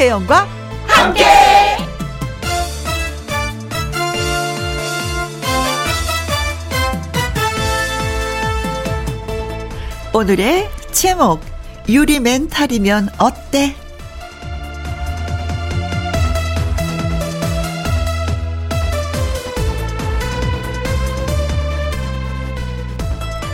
[0.00, 0.48] 김혜영과
[0.86, 1.24] 함께.
[10.14, 11.42] 오늘의 제목
[11.86, 13.76] 유리 멘탈이면 어때?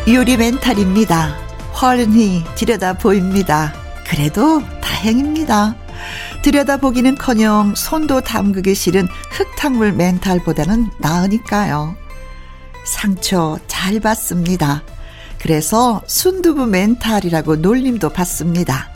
[0.06, 1.36] 유리 멘탈입니다.
[1.82, 3.74] 훤히 들여다 보입니다.
[4.08, 5.85] 그래도 다행입니다.
[6.46, 11.96] 들여다보기는커녕 손도 담그기 싫은 흙탕물 멘탈보다는 나으니까요.
[12.84, 14.84] 상처 잘 받습니다.
[15.40, 18.88] 그래서 순두부 멘탈이라고 놀림도 받습니다.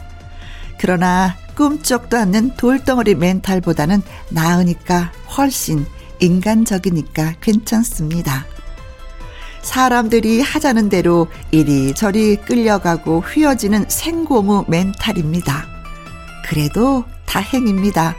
[0.79, 5.85] 그러나 꿈쩍도 않는 돌덩어리 멘탈보다는 나으니까 훨씬
[6.21, 8.47] 인간적이니까 괜찮습니다.
[9.63, 15.67] 사람들이 하자는 대로 이리저리 끌려가고 휘어지는 생고무 멘탈입니다.
[16.49, 18.17] 그래도 다행입니다.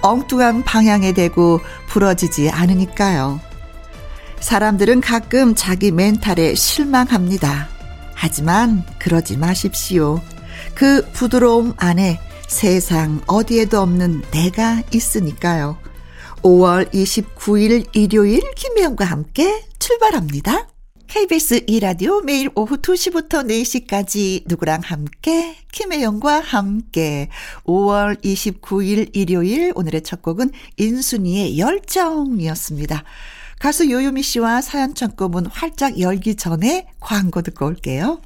[0.00, 3.40] 엉뚱한 방향에 대고 부러지지 않으니까요.
[4.40, 7.68] 사람들은 가끔 자기 멘탈에 실망합니다.
[8.14, 10.20] 하지만 그러지 마십시오.
[10.74, 15.76] 그 부드러움 안에 세상 어디에도 없는 내가 있으니까요.
[16.42, 20.71] 5월 29일 일요일 김혜영과 함께 출발합니다.
[21.12, 27.28] KBS 2라디오 매일 오후 2시부터 4시까지 누구랑 함께 김혜영과 함께
[27.64, 33.04] 5월 29일 일요일 오늘의 첫 곡은 인순이의 열정이었습니다.
[33.58, 38.22] 가수 요요미 씨와 사연 창고문 활짝 열기 전에 광고 듣고 올게요.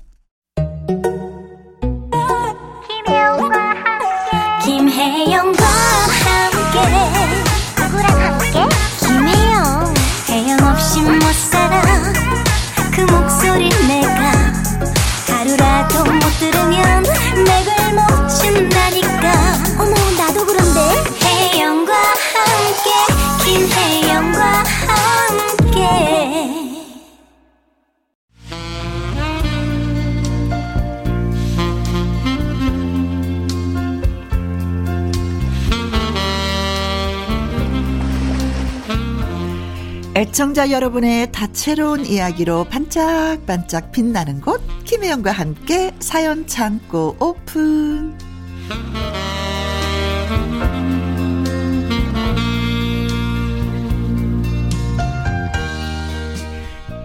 [40.16, 48.16] 애청자 여러분의 다채로운 이야기로 반짝반짝 빛나는 곳 김혜영과 함께 사연 창고 오픈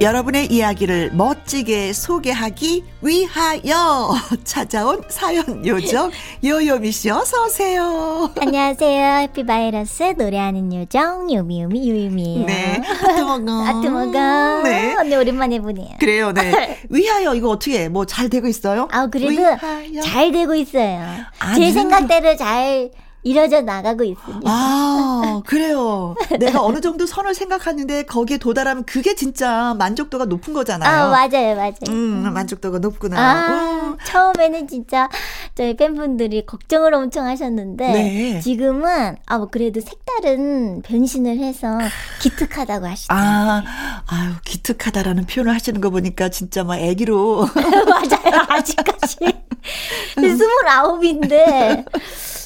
[0.01, 4.09] 여러분의 이야기를 멋지게 소개하기 위하여
[4.43, 6.09] 찾아온 사연 요정
[6.43, 8.31] 요요미 씨 어서 오세요.
[8.41, 9.17] 안녕하세요.
[9.19, 12.45] happy 바이러스 노래하는 요정 요미요미 요요미예요.
[12.47, 12.81] 네.
[12.83, 13.51] 하트 먹어.
[13.61, 14.63] 하트 먹어.
[14.63, 14.95] 네.
[14.95, 15.89] 언니 오랜만에 보네요.
[15.99, 16.31] 그래요.
[16.33, 16.79] 네.
[16.89, 18.87] 위하여 이거 어떻게 뭐 잘 되고 있어요?
[18.91, 20.01] 아 그래도 위하여.
[20.01, 20.99] 잘 되고 있어요.
[21.37, 22.89] 아, 제 생각대로 잘
[23.23, 24.41] 이뤄져 나가고 있습니다.
[24.45, 26.15] 아, 그래요.
[26.39, 30.89] 내가 어느 정도 선을 생각하는데 거기에 도달하면 그게 진짜 만족도가 높은 거잖아요.
[30.89, 31.73] 아, 맞아요, 맞아요.
[31.89, 33.17] 음, 만족도가 높구나.
[33.19, 35.07] 아, 처음에는 진짜
[35.53, 38.39] 저희 팬분들이 걱정을 엄청 하셨는데 네.
[38.39, 41.77] 지금은 아, 뭐 그래도 색다른 변신을 해서
[42.21, 43.29] 기특하다고 하시더라고요.
[43.29, 43.63] 아,
[44.07, 47.47] 아유, 기특하다라는 표현을 하시는 거 보니까 진짜 막 애기로.
[47.55, 49.17] 맞아요, 아직까지.
[50.15, 51.85] 스물아홉인데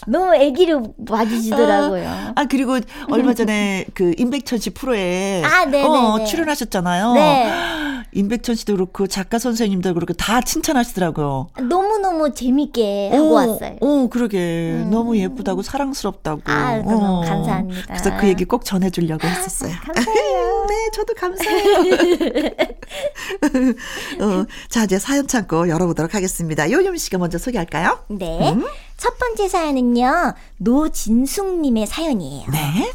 [0.07, 2.07] 너무 애기로 봐주시더라고요.
[2.07, 2.77] 아, 아, 그리고
[3.09, 7.13] 얼마 전에 그 임백천 씨 프로에 아, 네, 어, 출연하셨잖아요.
[7.13, 7.51] 네.
[8.13, 11.49] 임백천 씨도 그렇고 작가 선생님도 그렇고 다 칭찬하시더라고요.
[11.69, 13.75] 너무 너무 재밌게 하고 오, 왔어요.
[13.81, 14.89] 오, 그러게 음.
[14.89, 16.41] 너무 예쁘다고 사랑스럽다고.
[16.45, 17.21] 아, 너무 어.
[17.21, 17.81] 감사합니다.
[17.87, 19.73] 그래서 그 얘기 꼭 전해주려고 했었어요.
[19.83, 20.65] 감사해요.
[20.69, 21.75] 네, 저도 감사해요.
[24.21, 26.71] 어, 자, 이제 사연 창고 열어보도록 하겠습니다.
[26.71, 27.99] 요요미 씨가 먼저 소개할까요?
[28.09, 28.53] 네.
[28.53, 28.63] 음?
[28.97, 32.49] 첫 번째 사연은요, 노진숙님의 사연이에요.
[32.51, 32.93] 네.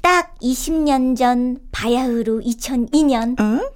[0.00, 3.68] 딱 20년 전 바야흐로 2002년 응?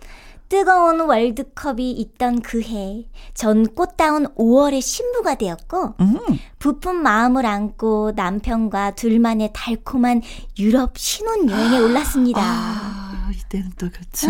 [0.48, 6.18] 뜨거운 월드컵이 있던 그 해, 전 꽃다운 5월의 신부가 되었고, 음.
[6.58, 10.20] 부푼 마음을 안고 남편과 둘만의 달콤한
[10.58, 12.42] 유럽 신혼여행에 올랐습니다.
[12.42, 14.26] 아, 이때는 또 그렇지.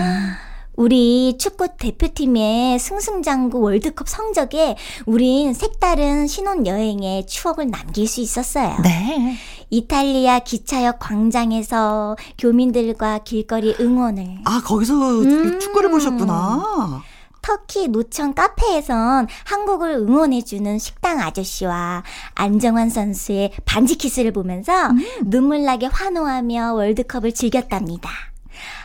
[0.82, 4.74] 우리 축구 대표팀의 승승장구 월드컵 성적에
[5.06, 8.76] 우린 색다른 신혼여행의 추억을 남길 수 있었어요.
[8.82, 9.36] 네.
[9.70, 14.40] 이탈리아 기차역 광장에서 교민들과 길거리 응원을.
[14.44, 15.60] 아, 거기서 음.
[15.60, 17.00] 축구를 보셨구나.
[17.42, 22.02] 터키 노천 카페에선 한국을 응원해주는 식당 아저씨와
[22.34, 24.98] 안정환 선수의 반지 키스를 보면서 음.
[25.26, 28.31] 눈물나게 환호하며 월드컵을 즐겼답니다.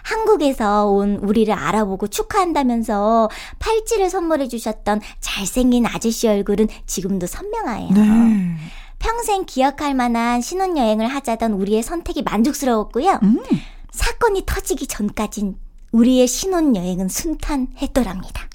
[0.03, 3.29] 한국에서 온 우리를 알아보고 축하한다면서
[3.59, 7.91] 팔찌를 선물해 주셨던 잘생긴 아저씨 얼굴은 지금도 선명해요.
[7.91, 8.55] 네.
[8.99, 13.19] 평생 기억할 만한 신혼여행을 하자던 우리의 선택이 만족스러웠고요.
[13.23, 13.39] 음.
[13.91, 15.57] 사건이 터지기 전까진
[15.91, 18.47] 우리의 신혼여행은 순탄했더랍니다.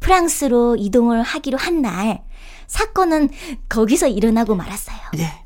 [0.00, 2.22] 프랑스로 이동을 하기로 한 날,
[2.66, 3.28] 사건은
[3.68, 4.98] 거기서 일어나고 말았어요.
[5.14, 5.44] 네.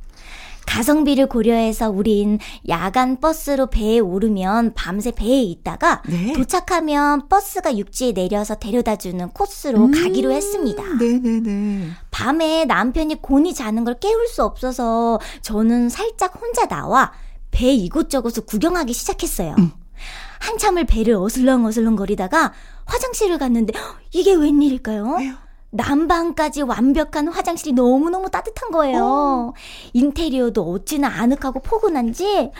[0.74, 6.32] 가성비를 고려해서 우린 야간 버스로 배에 오르면 밤새 배에 있다가 네.
[6.32, 10.82] 도착하면 버스가 육지에 내려서 데려다주는 코스로 음, 가기로 했습니다.
[10.98, 11.90] 네네네.
[12.10, 17.12] 밤에 남편이 곤히 자는 걸 깨울 수 없어서 저는 살짝 혼자 나와
[17.52, 19.54] 배 이곳저곳을 구경하기 시작했어요.
[19.56, 19.70] 음.
[20.40, 22.52] 한참을 배를 어슬렁어슬렁 거리다가
[22.84, 23.72] 화장실을 갔는데
[24.10, 25.18] 이게 웬일일까요?
[25.18, 25.43] 왜요?
[25.74, 28.98] 난방까지 완벽한 화장실이 너무너무 따뜻한 거예요.
[28.98, 29.04] 오.
[29.04, 29.52] 어.
[29.92, 32.50] 인테리어도 어찌나 아늑하고 포근한지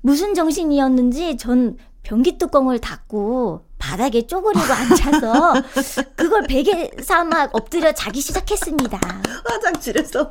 [0.00, 5.54] 무슨 정신이었는지 전 변기 뚜껑을 닫고 바닥에 쪼그리고 앉아서
[6.16, 8.98] 그걸 베개 삼아 엎드려 자기 시작했습니다.
[9.44, 10.30] 화장실에서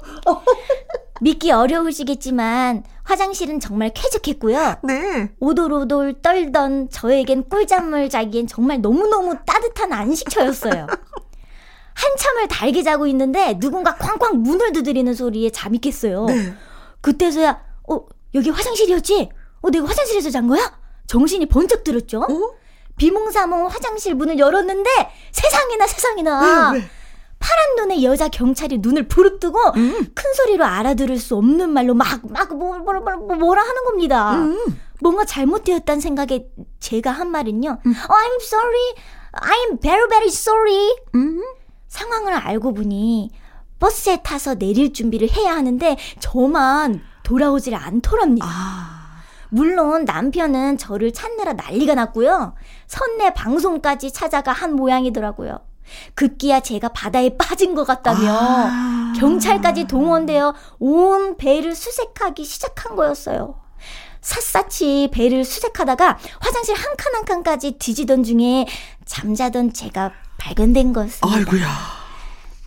[1.21, 4.75] 믿기 어려우시겠지만 화장실은 정말 쾌적했고요.
[4.83, 5.31] 네.
[5.39, 10.87] 오돌오돌 떨던 저에겐 꿀잠을 자기엔 정말 너무너무 따뜻한 안식처였어요.
[11.97, 16.25] 한참을 달게 자고 있는데 누군가 쾅쾅 문을 두드리는 소리에 잠이 깼어요.
[16.25, 16.53] 네.
[17.01, 17.59] 그때서야
[17.89, 18.05] 어
[18.35, 19.29] 여기 화장실이었지?
[19.61, 20.77] 어 내가 화장실에서 잔 거야?
[21.07, 22.21] 정신이 번쩍 들었죠.
[22.21, 22.55] 어?
[22.97, 24.89] 비몽사몽 화장실 문을 열었는데
[25.31, 26.89] 세상에나 세상에나 왜, 왜?
[27.39, 30.07] 파란 눈의 여자 경찰이 눈을 부릅뜨고 음.
[30.13, 34.35] 큰 소리로 알아들을 수 없는 말로 막막 뭐, 뭐, 뭐, 뭐라 하는 겁니다.
[34.35, 34.79] 음.
[34.99, 36.47] 뭔가 잘못되었다는 생각에
[36.79, 37.77] 제가 한 말은요.
[37.85, 37.95] 음.
[38.09, 38.93] Oh, I'm sorry.
[39.33, 40.95] I'm very very sorry.
[41.15, 41.43] 음.
[41.87, 43.31] 상황을 알고 보니
[43.79, 48.47] 버스에 타서 내릴 준비를 해야 하는데 저만 돌아오질 않더랍니다.
[48.49, 48.97] 아.
[49.49, 52.55] 물론 남편은 저를 찾느라 난리가 났고요.
[52.87, 55.59] 선내 방송까지 찾아가 한 모양이더라고요.
[56.15, 59.13] 급기야 제가 바다에 빠진 것 같다며 아.
[59.17, 63.59] 경찰까지 동원되어 온 배를 수색하기 시작한 거였어요.
[64.21, 68.65] 샅샅이 배를 수색하다가 화장실 한 칸 한 칸까지 뒤지던 중에
[69.05, 71.27] 잠자던 제가 발견된 것입니다.
[71.27, 71.97] 아이고야.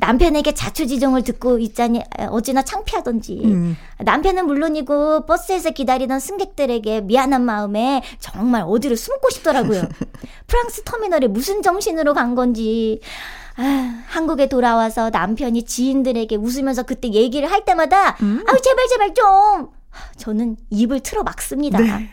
[0.00, 3.76] 남편에게 자초지종을 듣고 있자니 어찌나 창피하던지 음.
[3.99, 9.82] 남편은 물론이고 버스에서 기다리던 승객들에게 미안한 마음에 정말 어디로 숨고 싶더라고요.
[10.49, 13.00] 프랑스 터미널에 무슨 정신으로 간 건지
[13.56, 18.43] 아, 한국에 돌아와서 남편이 지인들에게 웃으면서 그때 얘기를 할 때마다 음.
[18.46, 19.69] 아유 제발 제발 좀
[20.16, 21.78] 저는 입을 틀어 막습니다.
[21.78, 22.08] 네.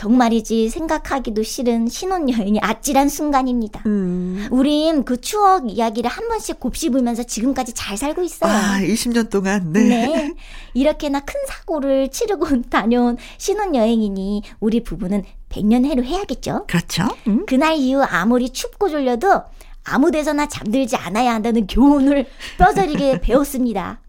[0.00, 3.82] 정말이지 생각하기도 싫은 신혼여행이 아찔한 순간입니다.
[3.84, 4.48] 음.
[4.50, 8.50] 우린 그 추억 이야기를 한 번씩 곱씹으면서 지금까지 잘 살고 있어요.
[8.50, 9.84] 아, 20년 동안, 네.
[9.84, 10.34] 네.
[10.72, 16.64] 이렇게나 큰 사고를 치르고 다녀온 신혼여행이니 우리 부부는 100년 해로 해야겠죠?
[16.66, 17.06] 그렇죠.
[17.26, 17.44] 음.
[17.44, 19.42] 그날 이후 아무리 춥고 졸려도
[19.84, 22.24] 아무 데서나 잠들지 않아야 한다는 교훈을
[22.56, 24.00] 뼈저리게 배웠습니다.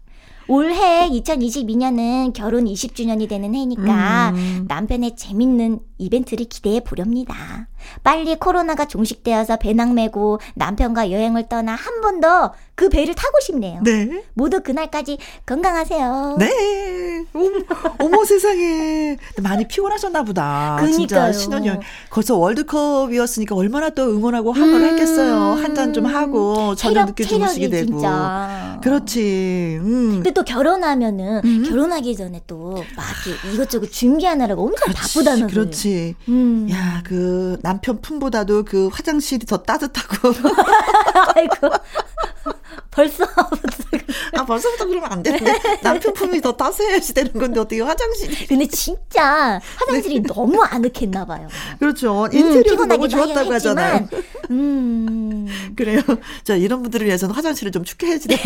[0.52, 4.66] 올해 2022년은 결혼 20주년이 되는 해니까 음.
[4.68, 7.68] 남편의 재밌는 이벤트를 기대해 보렵니다.
[8.04, 13.80] 빨리 코로나가 종식되어서 배낭 메고 남편과 여행을 떠나 한 번 더 그 배를 타고 싶네요.
[13.84, 14.24] 네.
[14.34, 16.36] 모두 그날까지 건강하세요.
[16.38, 17.24] 네.
[17.34, 17.50] 어머,
[17.98, 19.16] 어머 세상에.
[19.42, 20.76] 많이 피곤하셨나 보다.
[20.80, 20.98] 그러니까요.
[20.98, 21.80] 진짜 신혼여행.
[22.10, 24.88] 거기서 월드컵이었으니까 얼마나 또 응원하고 한번 음.
[24.88, 25.34] 했겠어요.
[25.62, 27.86] 한 잔 좀 하고 저녁 늦게 주무시게 되고.
[27.86, 28.78] 진짜.
[28.82, 29.78] 그렇지.
[29.80, 30.10] 음.
[30.16, 31.62] 근데 또 결혼하면은 음.
[31.68, 32.84] 결혼하기 전에 또막
[33.54, 35.91] 이것저것 준비하느라고 엄청 그렇지, 바쁘다는 그렇지.
[36.28, 36.68] 음.
[36.70, 40.32] 야, 그 남편 품보다도 그 화장실이 더 따뜻하고.
[41.36, 41.68] 아이고.
[42.90, 43.24] 벌써
[44.36, 49.58] 아 벌써부터 그러면 안 되는데 남편 품이 더 따스해야지 되는 건데 어떻게 화장실이 근데 진짜
[49.76, 50.28] 화장실이 네.
[50.28, 51.48] 너무 아늑했나 봐요.
[51.78, 52.28] 그렇죠.
[52.32, 54.08] 인테리어도 음, 너무 좋았다고 하잖아요.
[54.50, 55.46] 음.
[55.74, 56.02] 그래요.
[56.44, 58.38] 자 이런 분들을 위해서는 화장실을 좀 춥게 해야지 돼요.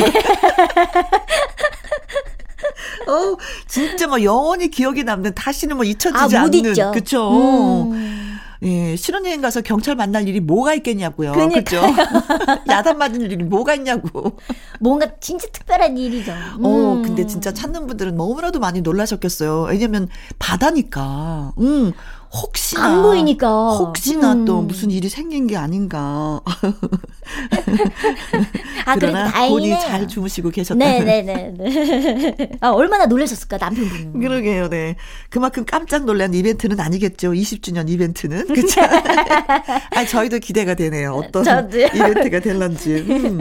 [3.09, 6.51] 어, 진짜 뭐 영원히 기억에 남는 다시는 뭐 잊혀지지 아, 않는
[6.93, 7.91] 그쵸.
[7.93, 8.17] 음.
[8.63, 11.33] 예, 신혼여행 가서 경찰 만날 일이 뭐가 있겠냐고요.
[11.33, 11.83] 그죠?
[12.69, 14.39] 야단 맞은 일이 뭐가 있냐고.
[14.81, 16.33] 뭔가 진짜 특별한 일이죠.
[16.33, 16.65] 어, 음.
[16.65, 19.67] 어, 근데 진짜 찾는 분들은 너무나도 많이 놀라셨겠어요.
[19.69, 21.53] 왜냐면 바다니까.
[21.59, 21.93] 음.
[22.43, 24.45] 혹시나 안 보이니까 혹시나 음.
[24.45, 26.41] 또 무슨 일이 생긴 게 아닌가.
[28.87, 30.79] 아, 그러나 본이 잘 주무시고 계셨다.
[30.79, 31.55] 네네네.
[32.61, 34.21] 아, 얼마나 놀라셨을까 남편분.
[34.21, 34.97] 그러게요, 네.
[35.31, 37.33] 그만큼 깜짝 놀란 이벤트는 아니겠죠.
[37.33, 38.81] 20주년 이벤트는 그렇죠.
[39.95, 41.15] 아, 저희도 기대가 되네요.
[41.15, 41.87] 어떤 저도요.
[41.87, 42.95] 이벤트가 될런지.
[42.95, 43.39] 음.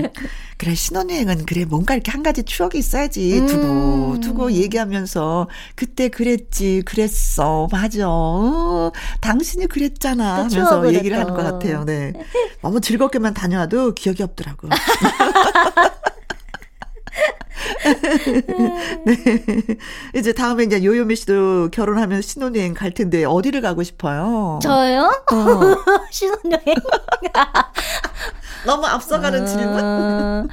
[0.57, 3.47] 그래 신혼여행은 그래 뭔가 이렇게 한 가지 추억이 있어야지 음.
[3.47, 8.07] 두고 두고 얘기하면서 그때 그랬지 그랬어 맞아
[8.87, 11.83] 어, 당신이 그랬잖아 하면서 얘기를 하는 것 같아요.
[11.85, 12.13] 네
[12.61, 14.69] 너무 즐겁게만 다녀와도 기억이 없더라고.
[19.05, 19.15] 네.
[20.15, 24.59] 이제 다음에 이제 요요미 씨도 결혼하면 신혼여행 갈 텐데 어디를 가고 싶어요?
[24.61, 25.11] 저요?
[25.31, 25.93] 어.
[26.09, 26.75] 신혼여행?
[28.65, 29.45] 너무 앞서가는 어...
[29.45, 30.49] 질문?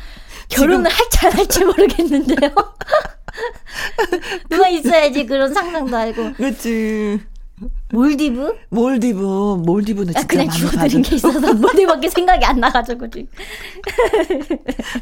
[0.49, 2.51] 결혼을 할지 안 할지 모르겠는데요.
[4.51, 6.35] 누가 있어야지 그런 상상도 알고.
[6.35, 7.21] 그렇지.
[7.93, 8.55] 몰디브?
[8.71, 13.27] 몰디브, 몰디브는 진짜 그냥 죽어드린 게 있어서 몰디브밖에 생각이 안 나가지고 지금.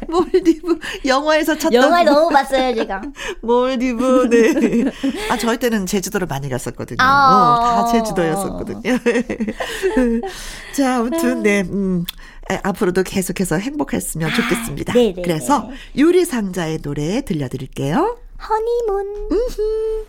[0.07, 1.73] 몰디브 영화에서 찾던.
[1.73, 3.01] 영화 너무 봤어요 제가.
[3.41, 4.91] 몰디브, 네.
[5.29, 6.97] 아 저희 때는 제주도를 많이 갔었거든요.
[6.99, 8.81] 아~ 어, 다 제주도였었거든요.
[10.75, 12.05] 자, 아무튼 네, 음.
[12.63, 14.91] 앞으로도 계속해서 행복했으면 아, 좋겠습니다.
[14.91, 18.17] 아, 그래서 유리 상자의 노래 들려드릴게요.
[18.49, 19.27] 허니문.
[19.31, 20.05] 음흠.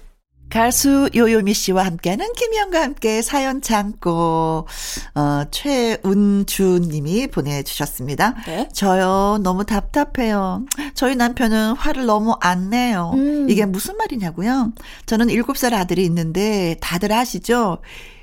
[0.53, 4.67] 가수 요요미 씨와 함께하는 김희영과 함께 사연 창고,
[5.15, 8.35] 어, 최운주 님이 보내주셨습니다.
[8.47, 8.69] 네?
[8.71, 10.67] 저요, 너무 답답해요.
[10.93, 13.13] 저희 남편은 화를 너무 안 내요.
[13.15, 13.49] 음.
[13.49, 14.73] 이게 무슨 말이냐고요?
[15.07, 17.79] 저는 7살 아들이 있는데 다들 아시죠?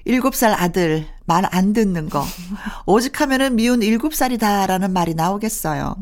[0.07, 2.25] 7살 아들 말 안 듣는 거.
[2.85, 5.95] 오직 하면은 미운 7살이다라는 말이 나오겠어요.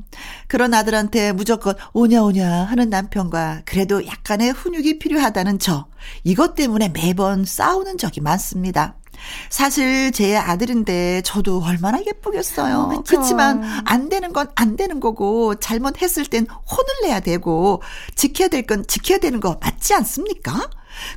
[0.48, 5.88] 그런 아들한테 무조건 오냐 오냐 하는 남편과 그래도 약간의 훈육이 필요하다는 저.
[6.24, 8.96] 이것 때문에 매번 싸우는 적이 많습니다.
[9.50, 12.75] 사실 제 아들인데 저도 얼마나 예쁘겠어요.
[13.00, 17.82] 어, 그렇지만 안 되는 건 안 되는 거고 잘못했을 땐 혼을 내야 되고
[18.16, 20.70] 지켜야 될 건 지켜야 되는 거 맞지 않습니까?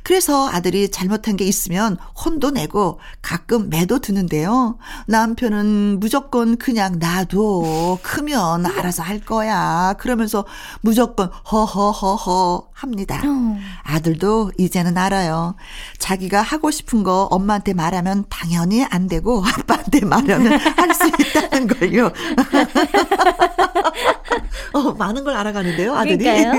[0.03, 4.77] 그래서 아들이 잘못한 게 있으면 혼도 내고 가끔 매도 드는데요.
[5.07, 7.99] 남편은 무조건 그냥 놔둬.
[8.01, 9.95] 크면 알아서 할 거야.
[9.99, 10.45] 그러면서
[10.81, 13.21] 무조건 허허허허 합니다.
[13.25, 13.57] 어.
[13.83, 15.55] 아들도 이제는 알아요.
[15.99, 22.11] 자기가 하고 싶은 거 엄마한테 말하면 당연히 안 되고 아빠한테 말하면 할 수 있다는 걸요.
[24.73, 26.17] 어, 많은 걸 알아가는데요, 아들이.
[26.23, 26.51] 네.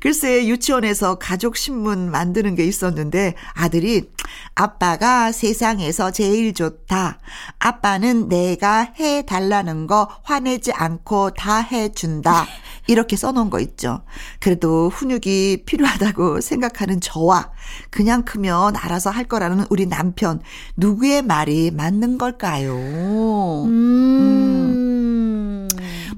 [0.00, 4.10] 글쎄 유치원에서 가족 신문 만드는 게 있었는데 아들이
[4.56, 7.20] 아빠가 세상에서 제일 좋다.
[7.60, 12.46] 아빠는 내가 해 달라는 거 화내지 않고 다 해준다.
[12.88, 14.02] 이렇게 써놓은 거 있죠.
[14.40, 17.52] 그래도 훈육이 필요하다고 생각하는 저와
[17.90, 20.40] 그냥 크면 알아서 할 거라는 우리 남편
[20.76, 22.74] 누구의 말이 맞는 걸까요?
[22.74, 23.68] 음.
[23.68, 24.89] 음.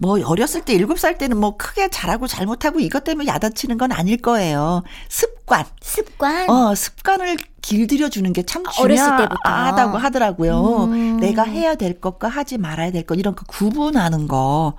[0.03, 4.21] 뭐 어렸을 때 일곱 살 때는 뭐 크게 잘하고 잘못하고 이것 때문에 야단치는 건 아닐
[4.21, 4.83] 거예요.
[5.09, 5.65] 습관.
[5.81, 6.51] 습관.
[6.51, 10.85] 어, 습관을 길들여 주는 게 참 중요하다고 하더라고요.
[10.91, 11.17] 음.
[11.21, 14.75] 내가 해야 될 것과 하지 말아야 될 것 이런 거 구분하는 거.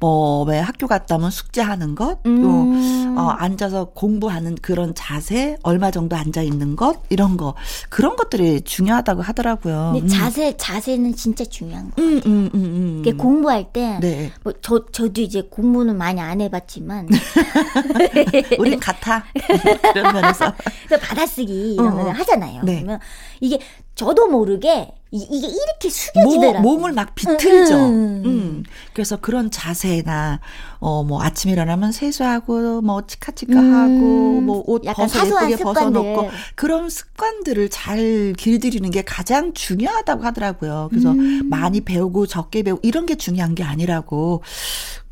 [0.00, 3.14] 뭐 왜 학교 갔다 오면 숙제하는 것, 또 음.
[3.16, 7.54] 어, 앉아서 공부하는 그런 자세, 얼마 정도 앉아 있는 것 이런 거
[7.88, 9.92] 그런 것들이 중요하다고 하더라고요.
[9.94, 10.08] 근데 음.
[10.08, 12.32] 자세 자세는 진짜 중요한 거 음, 같아요.
[12.34, 14.32] 음, 음, 음, 공부할 때, 네.
[14.42, 17.08] 뭐 저 저도 이제 공부는 많이 안 해봤지만,
[18.58, 19.24] 우린 같아
[19.92, 20.52] 그런 면에서
[21.00, 22.12] 받아쓰기 이런 어, 거 어.
[22.24, 22.62] 하잖아요.
[22.64, 22.76] 네.
[22.76, 23.00] 그러면
[23.40, 23.58] 이게
[23.94, 26.60] 저도 모르게 이, 게 이렇게 숙여지더라고요.
[26.62, 27.76] 몸을 막 비틀죠.
[27.76, 28.22] 음.
[28.24, 28.64] 음.
[28.92, 30.40] 그래서 그런 자세나
[30.80, 34.46] 어 뭐 아침 일어나면 세수하고 뭐 치카치카하고 음.
[34.46, 40.88] 뭐옷 벗어 예쁘게 벗어놓고 그런 습관들을 잘 길들이는 게 가장 중요하다고 하더라고요.
[40.90, 41.48] 그래서 음.
[41.48, 44.42] 많이 배우고 적게 배우고 이런 게 중요한 게 아니라고.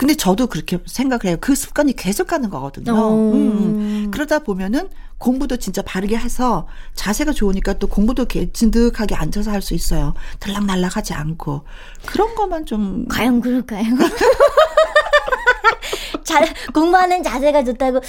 [0.03, 1.37] 근데 저도 그렇게 생각을 해요.
[1.41, 2.93] 그 습관이 계속 가는 거거든요.
[2.93, 3.33] 음.
[3.35, 4.11] 음.
[4.11, 6.67] 그러다 보면은 공부도 진짜 바르게 해서
[6.97, 10.15] 자세가 좋으니까 또 공부도 진득하게 앉아서 할 수 있어요.
[10.41, 11.63] 들락날락 하지 않고.
[12.05, 13.07] 그런 것만 좀.
[13.07, 13.85] 과연 그럴까요?
[16.25, 18.01] 잘, 공부하는 자세가 좋다고.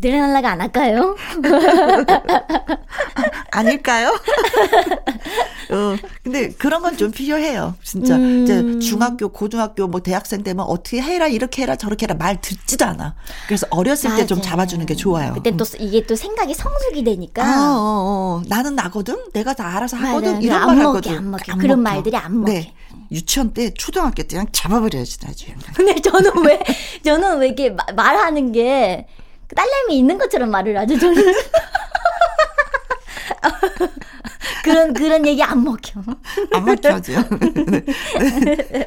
[0.00, 1.16] 들락날락 안 할까요?
[3.50, 4.12] 아닐까요?
[5.70, 7.74] 어, 근데 그런 건 좀 필요해요.
[7.82, 8.14] 진짜.
[8.16, 8.44] 음.
[8.44, 13.14] 이제 중학교, 고등학교, 뭐 대학생 되면 어떻게 해라, 이렇게 해라, 저렇게 해라 말 듣지도 않아.
[13.46, 15.34] 그래서 어렸을 때 좀 잡아주는 게 좋아요.
[15.34, 17.44] 그때 또 이게 또 생각이 성숙이 되니까.
[17.44, 18.42] 아, 어, 어.
[18.48, 19.16] 나는 나거든?
[19.34, 20.34] 내가 다 알아서 하거든?
[20.34, 20.40] 맞아.
[20.40, 21.16] 이런 말 먹게, 하거든.
[21.18, 21.52] 안 먹게.
[21.52, 21.94] 안 그런 먹혀.
[21.94, 22.52] 말들이 안 먹게.
[22.52, 22.74] 네.
[23.12, 25.54] 유치원 때, 초등학교 때 그냥 잡아버려야지, 나중에.
[25.74, 26.60] 근데 저는 왜,
[27.04, 29.06] 저는 왜 이렇게 말하는 게
[29.54, 31.22] 딸내미 있는 것처럼 말을 하죠, 저는.
[34.64, 36.02] 그런 그런 얘기 안 먹혀.
[36.52, 37.12] 안 먹혀죠.
[37.68, 37.84] 네.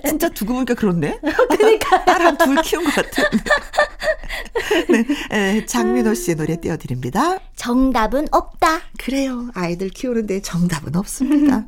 [0.06, 1.20] 진짜 두고 보니까 그렇네.
[1.58, 3.24] 그러니까 딸한 둘 키운 것 같은.
[4.90, 7.40] 네, 네, 장민호 씨의 노래 띄워드립니다.
[7.56, 8.82] 정답은 없다.
[8.98, 9.50] 그래요.
[9.54, 11.68] 아이들 키우는데 정답은 없습니다.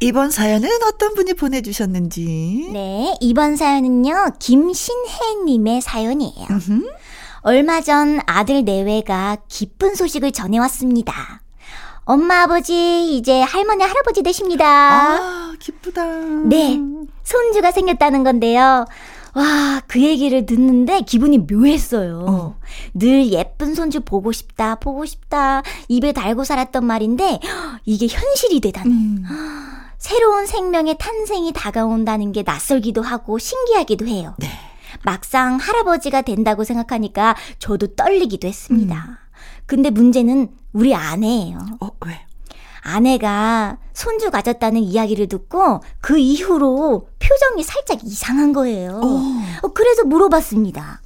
[0.00, 2.68] 이번 사연은 어떤 분이 보내주셨는지.
[2.72, 6.46] 네, 이번 사연은요, 김신혜님의 사연이에요.
[7.46, 11.42] 얼마 전 아들 내외가 기쁜 소식을 전해왔습니다.
[12.04, 14.66] 엄마 아버지 이제 할머니 할아버지 되십니다.
[14.66, 16.04] 아 기쁘다.
[16.48, 16.80] 네
[17.22, 18.84] 손주가 생겼다는 건데요.
[19.36, 22.26] 와, 그 얘기를 듣는데 기분이 묘했어요.
[22.28, 22.58] 어.
[22.94, 27.40] 늘 예쁜 손주 보고 싶다, 보고 싶다, 입에 달고 살았던 말인데,
[27.84, 28.90] 이게 현실이 되다니.
[28.90, 29.24] 음.
[29.98, 34.34] 새로운 생명의 탄생이 다가온다는 게 낯설기도 하고 신기하기도 해요.
[34.38, 34.48] 네.
[35.06, 38.96] 막상 할아버지가 된다고 생각하니까 저도 떨리기도 했습니다.
[38.96, 39.16] 음.
[39.64, 41.58] 근데 문제는 우리 아내예요.
[41.80, 42.20] 어, 왜?
[42.82, 49.00] 아내가 손주 가졌다는 이야기를 듣고 그 이후로 표정이 살짝 이상한 거예요.
[49.02, 49.22] 어.
[49.62, 51.00] 어, 그래서 물어봤습니다.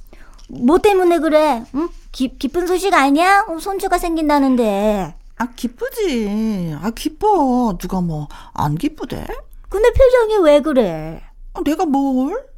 [0.49, 1.63] 뭐 때문에 그래?
[1.75, 1.87] 응?
[2.11, 3.45] 기, 기쁜 소식 아니야?
[3.47, 5.15] 어, 손주가 생긴다는데.
[5.37, 6.75] 아, 기쁘지.
[6.81, 7.77] 아, 기뻐.
[7.79, 9.27] 누가 뭐, 안 기쁘대?
[9.69, 11.21] 근데 표정이 왜 그래?
[11.53, 12.50] 아, 내가 뭘?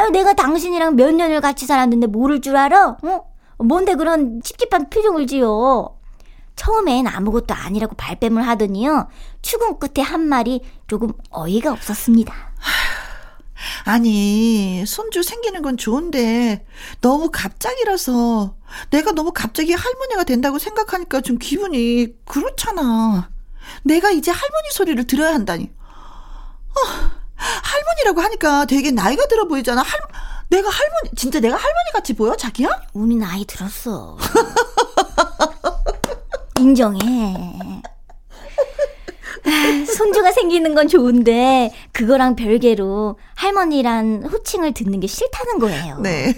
[0.00, 2.96] 아, 내가 당신이랑 몇 년을 같이 살았는데 모를 줄 알아?
[3.02, 3.24] 어?
[3.58, 5.94] 뭔데 그런 찝찝한 표정을 지어?
[6.56, 9.08] 처음엔 아무것도 아니라고 발뺌을 하더니요.
[9.42, 12.34] 추궁 끝에 한 말이 조금 어이가 없었습니다.
[13.84, 16.64] 아니, 손주 생기는 건 좋은데
[17.02, 18.56] 너무 갑자기라서
[18.88, 23.30] 내가 너무 갑자기 할머니가 된다고 생각하니까 좀 기분이 그렇잖아.
[23.82, 25.70] 내가 이제 할머니 소리를 들어야 한다니.
[28.00, 29.82] 어, 할머니라고 하니까 되게 나이가 들어 보이잖아.
[29.82, 30.00] 할,
[30.48, 32.68] 내가 할머니, 진짜 내가 할머니 같이 보여, 자기야?
[32.94, 34.16] 우리 나이 들었어.
[36.58, 36.98] 인정해.
[39.86, 45.98] 손주가 생기는 건 좋은데 그거랑 별개로 할머니란 호칭을 듣는 게 싫다는 거예요.
[45.98, 46.34] 네.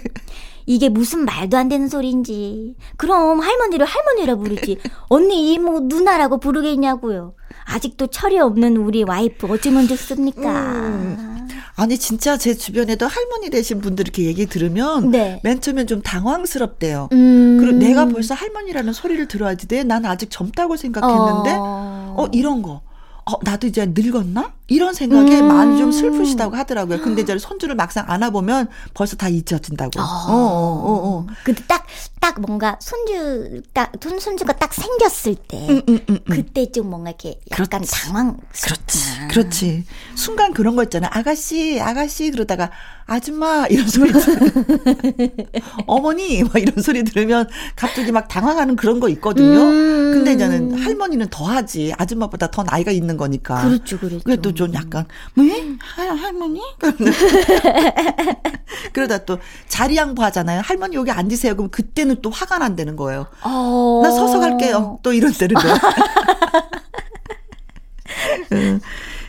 [0.64, 2.76] 이게 무슨 말도 안 되는 소리인지.
[2.96, 4.78] 그럼 할머니를 할머니라 부르지.
[5.08, 7.34] 언니, 이모, 누나라고 부르겠냐고요.
[7.64, 10.50] 아직도 철이 없는 우리 와이프 어쩌면 좋습니까?
[10.50, 11.41] 음.
[11.76, 15.40] 아니 진짜 제 주변에도 할머니 되신 분들 이렇게 얘기 들으면 네.
[15.42, 17.08] 맨 처음엔 좀 당황스럽대요.
[17.12, 17.58] 음.
[17.60, 19.84] 그리고 내가 벌써 할머니라는 소리를 들어야지 돼.
[19.84, 22.82] 난 아직 젊다고 생각했는데 어, 어 이런 거.
[23.24, 24.52] 어, 나도 이제 늙었나?
[24.72, 25.48] 이런 생각에 음.
[25.48, 27.02] 많이 좀 슬프시다고 하더라고요.
[27.02, 30.00] 근데 이제 손주를 막상 안아보면 벌써 다 잊혀진다고.
[30.00, 31.26] 어, 어, 어, 어.
[31.44, 31.86] 근데 딱,
[32.20, 35.66] 딱 뭔가 손주, 딱, 손주가 딱 생겼을 때.
[35.68, 36.20] 음, 음, 음, 음.
[36.26, 37.90] 그때 좀 뭔가 이렇게 약간 그렇지.
[37.90, 38.38] 당황.
[38.62, 38.98] 그렇지.
[39.30, 39.84] 그렇지.
[40.14, 41.10] 순간 그런 거 있잖아.
[41.12, 42.70] 아가씨, 아가씨 그러다가
[43.06, 44.10] 아줌마 이런 소리
[45.86, 49.60] 어머니 막 이런 소리 들으면 갑자기 막 당황하는 그런 거 있거든요.
[49.60, 50.12] 음.
[50.12, 51.92] 근데 이제는 할머니는 더 하지.
[51.98, 53.66] 아줌마보다 더 나이가 있는 거니까.
[53.66, 54.20] 그렇죠, 그렇죠.
[54.20, 55.74] 그게 또좀 약간 왜?
[55.80, 56.62] 할, 할머니?
[58.92, 60.60] 그러다 또 자리 양보하잖아요.
[60.64, 61.56] 할머니 여기 앉으세요.
[61.56, 63.26] 그럼 그때는 또 화가 난다는 거예요.
[63.42, 64.00] 어.
[64.04, 65.00] 나 서서 갈게요.
[65.02, 65.74] 또 이런 데는 거예요.
[68.52, 68.80] 음.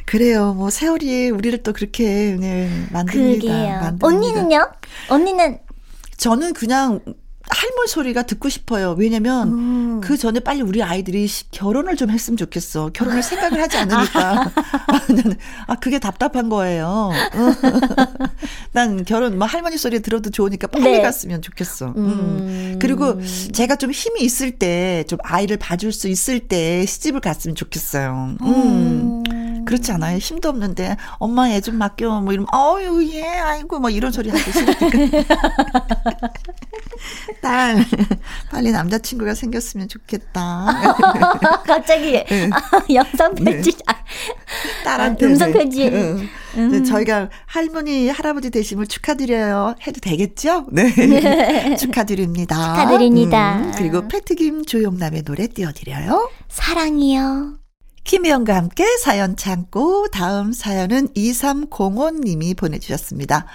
[0.05, 0.53] 그래요.
[0.53, 3.51] 뭐 세월이 우리를 또 그렇게 네, 만듭니다.
[3.51, 4.05] 만듭니다.
[4.05, 4.71] 언니는요?
[5.09, 5.57] 언니는
[6.17, 6.99] 저는 그냥
[7.49, 8.95] 할머니 소리가 듣고 싶어요.
[8.97, 10.01] 왜냐면 음.
[10.01, 12.89] 그 전에 빨리 우리 아이들이 결혼을 좀 했으면 좋겠어.
[12.93, 14.51] 결혼을 생각을 하지 않으니까.
[15.67, 17.11] 아, 그게 답답한 거예요.
[18.71, 21.01] 난 결혼 뭐 할머니 소리 들어도 좋으니까 빨리 네.
[21.01, 21.87] 갔으면 좋겠어.
[21.87, 21.95] 음.
[21.97, 22.79] 음.
[22.79, 23.19] 그리고
[23.51, 28.35] 제가 좀 힘이 있을 때 좀 아이를 봐줄 수 있을 때 시집을 갔으면 좋겠어요.
[28.41, 29.23] 음.
[29.29, 29.65] 음.
[29.65, 30.17] 그렇지 않아요?
[30.17, 34.51] 힘도 없는데 엄마 애 좀 맡겨 뭐 이러면 어유 예 아이고 뭐 이런 소리 하기
[34.51, 35.27] 싫으니까.
[37.41, 37.75] 딸,
[38.51, 40.65] 빨리 남자친구가 생겼으면 좋겠다.
[41.65, 42.49] 갑자기 네.
[42.51, 42.59] 아,
[42.93, 43.77] 영상 편지, 네.
[43.87, 43.95] 아,
[44.83, 45.89] 딸한테 음성 편지.
[45.89, 46.15] 네.
[46.57, 46.83] 음.
[46.83, 49.75] 저희가 할머니, 할아버지 되심을 축하드려요.
[49.85, 50.67] 해도 되겠죠?
[50.71, 50.93] 네.
[50.93, 51.75] 네.
[51.75, 52.55] 축하드립니다.
[52.55, 53.57] 축하드립니다.
[53.57, 56.29] 음, 그리고 패트김 조용남의 노래 띄워드려요.
[56.49, 57.63] 사랑이요.
[58.03, 63.45] 김혜영과 함께 사연 참고 다음 사연은 2305님이 보내주셨습니다.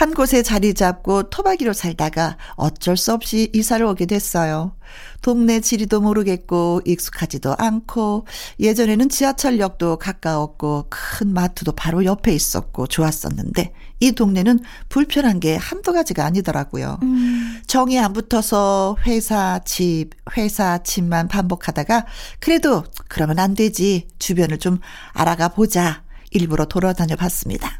[0.00, 4.74] 한 곳에 자리 잡고 토박이로 살다가 어쩔 수 없이 이사를 오게 됐어요.
[5.20, 8.26] 동네 지리도 모르겠고 익숙하지도 않고
[8.60, 16.24] 예전에는 지하철역도 가까웠고 큰 마트도 바로 옆에 있었고 좋았었는데 이 동네는 불편한 게 한두 가지가
[16.24, 16.98] 아니더라고요.
[17.02, 17.60] 음.
[17.66, 22.06] 정이 안 붙어서 회사 집 회사 집만 반복하다가
[22.38, 24.78] 그래도 그러면 안 되지 주변을 좀
[25.12, 27.76] 알아가 보자 일부러 돌아다녀 봤습니다.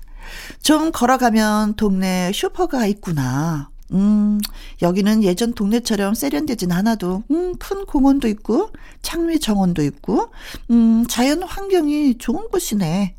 [0.63, 3.71] 좀 걸어가면 동네 슈퍼가 있구나.
[3.93, 4.41] 음,
[4.83, 8.71] 여기는 예전 동네처럼 세련되진 않아도, 음, 큰 공원도 있고,
[9.03, 10.33] 창리 정원도 있고,
[10.71, 13.17] 음, 자연 환경이 좋은 곳이네.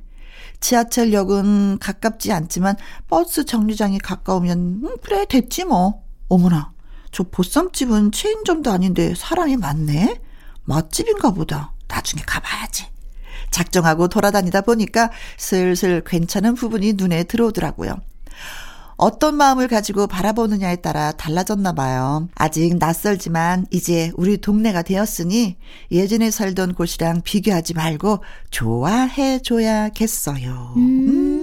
[0.61, 2.75] 지하철역은 가깝지 않지만
[3.09, 6.03] 버스 정류장이 가까우면, 음, 그래, 됐지 뭐.
[6.29, 6.71] 어머나,
[7.11, 10.21] 저 보쌈집은 체인점도 아닌데 사람이 많네?
[10.63, 11.73] 맛집인가 보다.
[11.87, 12.90] 나중에 가봐야지.
[13.51, 17.99] 작정하고 돌아다니다 보니까 슬슬 괜찮은 부분이 눈에 들어오더라고요.
[19.01, 22.29] 어떤 마음을 가지고 바라보느냐에 따라 달라졌나 봐요.
[22.35, 25.57] 아직 낯설지만 이제 우리 동네가 되었으니
[25.91, 30.73] 예전에 살던 곳이랑 비교하지 말고 좋아해 줘야겠어요.
[30.77, 31.40] 음.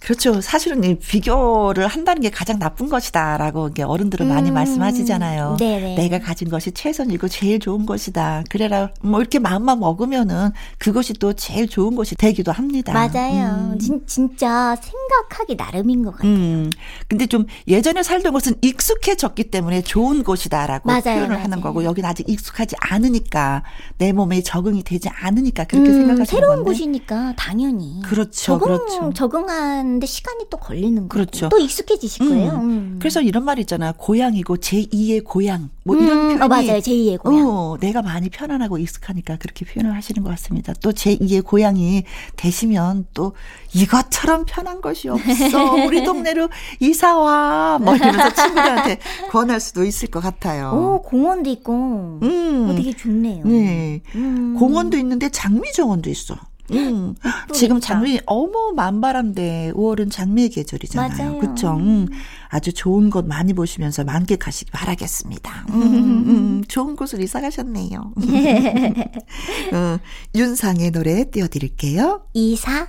[0.00, 0.04] 음.
[0.04, 0.40] 그렇죠.
[0.40, 5.56] 사실은 이 비교를 한다는 게 가장 나쁜 것이다라고 이게 어른들은 음, 많이 말씀하시잖아요.
[5.58, 5.96] 네네.
[5.96, 8.44] 내가 가진 것이 최선이고 제일 좋은 것이다.
[8.48, 12.92] 그래라 뭐 이렇게 마음만 먹으면은 그것이 또 제일 좋은 것이 되기도 합니다.
[12.92, 13.72] 맞아요.
[13.72, 13.78] 음.
[13.78, 16.30] 진, 진짜 생각하기 나름인 것 같아요.
[16.32, 16.70] 음.
[17.08, 21.42] 근데 좀 예전에 살던 곳은 익숙해졌기 때문에 좋은 곳이다라고 맞아요, 표현을 맞아요.
[21.44, 23.62] 하는 거고 여기는 아직 익숙하지 않으니까
[23.98, 26.70] 내 몸에 적응이 되지 않으니까 그렇게 음, 생각하시는 새로운 건데.
[26.70, 29.12] 곳이니까 당연히 그렇죠, 적응, 그렇죠.
[29.14, 29.48] 적응
[29.88, 31.48] 하는데 시간이 또 걸리는 그렇죠.
[31.48, 32.28] 거고 또 익숙해지실 음.
[32.28, 32.50] 거예요.
[32.52, 32.96] 음.
[33.00, 33.92] 그래서 이런 말 있잖아.
[33.96, 35.70] 고향이고 제2의 고향.
[35.84, 36.80] 뭐 이런 음, 표현이 어, 맞아요.
[36.80, 37.48] 제2의 고향.
[37.48, 40.74] 어, 내가 많이 편안하고 익숙하니까 그렇게 표현을 하시는 것 같습니다.
[40.82, 42.04] 또 제2의 고향이
[42.36, 43.32] 되시면 또
[43.74, 45.18] 이것처럼 편한 것이 없어.
[45.86, 46.48] 우리 동네로
[46.80, 47.78] 이사 와.
[47.80, 48.98] 뭐 이러면서 친구들한테
[49.30, 50.70] 권할 수도 있을 것 같아요.
[50.72, 52.18] 오, 공원도 있고.
[52.22, 52.68] 음.
[52.70, 53.44] 어, 되게 좋네요.
[53.44, 54.02] 네.
[54.14, 54.54] 음.
[54.58, 56.36] 공원도 있는데 장미정원도 있어.
[56.72, 57.14] 음.
[57.52, 61.38] 지금 장미 어머 만바람데 5월은 장미의 계절이잖아요.
[61.38, 61.76] 그렇죠.
[61.76, 62.08] 음.
[62.48, 65.66] 아주 좋은 곳 많이 보시면서 만끽하시기 바라겠습니다.
[65.70, 68.12] 음, 음, 좋은 곳을 이사 가셨네요.
[69.72, 69.98] 어,
[70.34, 72.22] 윤상의 노래 띄워드릴게요.
[72.34, 72.88] 이사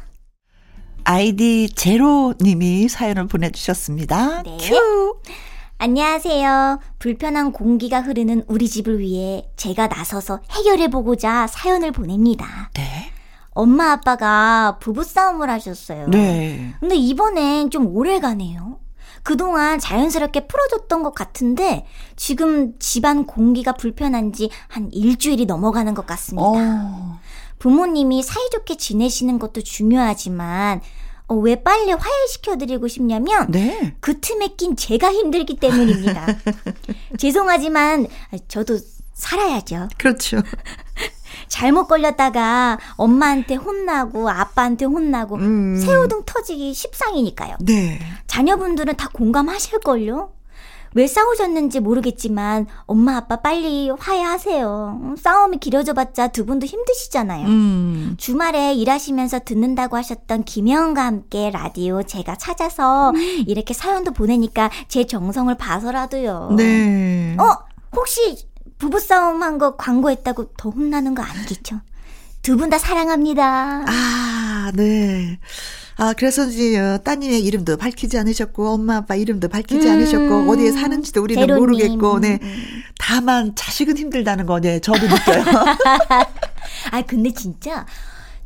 [1.04, 4.44] 아이디 제로님이 사연을 보내주셨습니다.
[4.44, 4.58] 네.
[4.62, 5.20] 큐.
[5.82, 6.80] 안녕하세요.
[7.00, 12.70] 불편한 공기가 흐르는 우리 집을 위해 제가 나서서 해결해보고자 사연을 보냅니다.
[12.74, 13.12] 네.
[13.51, 16.07] 엄마 아빠가 부부싸움을 하셨어요.
[16.07, 16.73] 네.
[16.79, 18.79] 근데 이번엔 좀 오래 가네요.
[19.23, 21.85] 그동안 자연스럽게 풀어줬던 것 같은데
[22.15, 26.47] 지금 집안 공기가 불편한 지 한 일주일이 넘어가는 것 같습니다.
[26.47, 27.19] 어.
[27.59, 30.79] 부모님이 사이좋게 지내시는 것도 중요하지만
[31.27, 33.93] 어, 왜 빨리 화해시켜드리고 싶냐면 네.
[33.99, 36.25] 그 틈에 낀 제가 힘들기 때문입니다.
[37.19, 38.07] 죄송하지만
[38.47, 38.79] 저도
[39.13, 39.89] 살아야죠.
[39.97, 40.41] 그렇죠.
[41.49, 45.75] 잘못 걸렸다가 엄마한테 혼나고 아빠한테 혼나고 음.
[45.77, 47.57] 새우등 터지기 십상이니까요.
[47.62, 47.99] 네.
[48.27, 50.39] 자녀분들은 다 공감하실걸요?
[50.95, 55.15] 왜 싸우셨는지 모르겠지만 엄마 아빠 빨리 화해하세요.
[55.17, 57.45] 싸움이 길어져 봤자 두 분도 힘드시잖아요.
[57.45, 58.15] 음.
[58.17, 63.43] 주말에 일하시면서 듣는다고 하셨던 김혜원과 함께 라디오 제가 찾아서 음.
[63.47, 66.53] 이렇게 사연도 보내니까 제 정성을 봐서라도요.
[66.57, 67.38] 네.
[67.39, 68.48] 어, 혹시
[68.80, 71.82] 부부싸움 한 거 광고했다고 더 혼나는 거 아니겠죠?
[72.42, 73.84] 두 분 다 사랑합니다.
[73.86, 75.39] 아, 네.
[75.98, 80.72] 아, 그래서 이제 어, 따님의 이름도 밝히지 않으셨고, 엄마 아빠 이름도 밝히지 음, 않으셨고, 어디에
[80.72, 81.62] 사는지도 우리는 제로님.
[81.62, 82.39] 모르겠고, 네.
[82.42, 82.84] 음.
[82.98, 85.44] 다만 자식은 힘들다는 거, 네, 저도 느껴요.
[86.92, 87.86] 아, 근데 진짜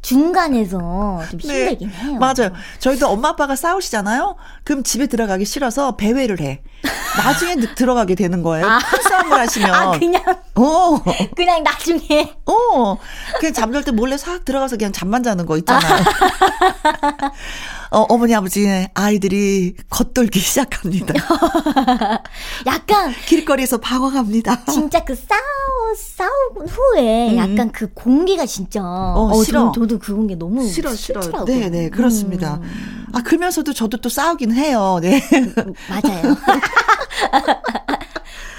[0.01, 1.59] 중간에서 좀 네.
[1.67, 2.17] 힘들긴 네, 해요.
[2.19, 2.51] 맞아요.
[2.79, 4.35] 저희도 엄마 아빠가 싸우시잖아요.
[4.63, 6.63] 그럼 집에 들어가기 싫어서 배회를 해.
[7.17, 8.67] 나중에 들어가게 되는 거예요.
[8.67, 8.79] 아.
[8.79, 9.73] 큰 싸움을 하시면.
[9.73, 10.21] 아, 그냥.
[10.55, 11.01] 어.
[11.35, 12.33] 그냥 나중에.
[12.45, 12.97] 어.
[13.39, 16.03] 그냥 잠잘 때 몰래 싹 들어가서 그냥 잠만 자는 거 있잖아요.
[17.91, 21.13] 어, 어머니 아버지 아이들이 겉돌기 시작합니다.
[22.65, 24.65] 약간 길거리에서 방황합니다.
[24.65, 27.37] 진짜 그 싸우 싸우고 후에 음.
[27.37, 29.71] 약간 그 공기가 진짜 어, 어 싫어.
[29.73, 31.21] 저, 도 그 공기 너무 싫어 싫어.
[31.45, 32.59] 네, 네, 그렇습니다.
[32.63, 33.02] 음.
[33.13, 34.99] 아, 그러면서도 저도 또 싸우긴 해요.
[35.01, 35.21] 네.
[35.89, 36.35] 맞아요.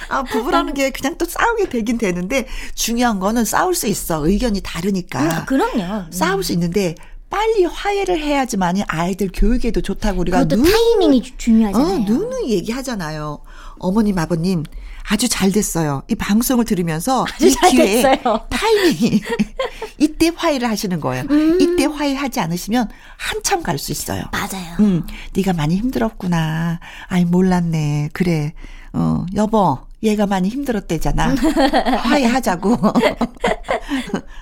[0.09, 4.27] 아, 부부라는 게 그냥 또 싸우게 되긴 되는데 중요한 거는 싸울 수 있어.
[4.27, 5.23] 의견이 다르니까.
[5.23, 6.05] 음, 그럼요.
[6.11, 6.95] 싸울 수 있는데
[7.29, 11.95] 빨리 화해를 해야지만이 아이들 교육에도 좋다고 우리가 누누, 타이밍이 중요하잖아요.
[11.95, 13.41] 어, 누누 얘기하잖아요.
[13.81, 14.63] 어머님, 아버님
[15.09, 16.03] 아주 잘 됐어요.
[16.09, 18.41] 이 방송을 들으면서 이 기회에 됐어요.
[18.51, 19.21] 타이밍이
[19.99, 21.25] 이때 화해를 하시는 거예요.
[21.31, 21.59] 음.
[21.61, 22.89] 이때 화해하지 않으시면
[23.19, 24.23] 한참 갈 수 있어요.
[24.33, 24.77] 맞아요.
[24.81, 26.81] 음, 네가 많이 힘들었구나.
[27.09, 28.11] 아이 몰랐네.
[28.13, 28.55] 그래.
[28.93, 31.35] 어, 여보, 얘가 많이 힘들었대잖아.
[32.03, 32.77] 화해하자고.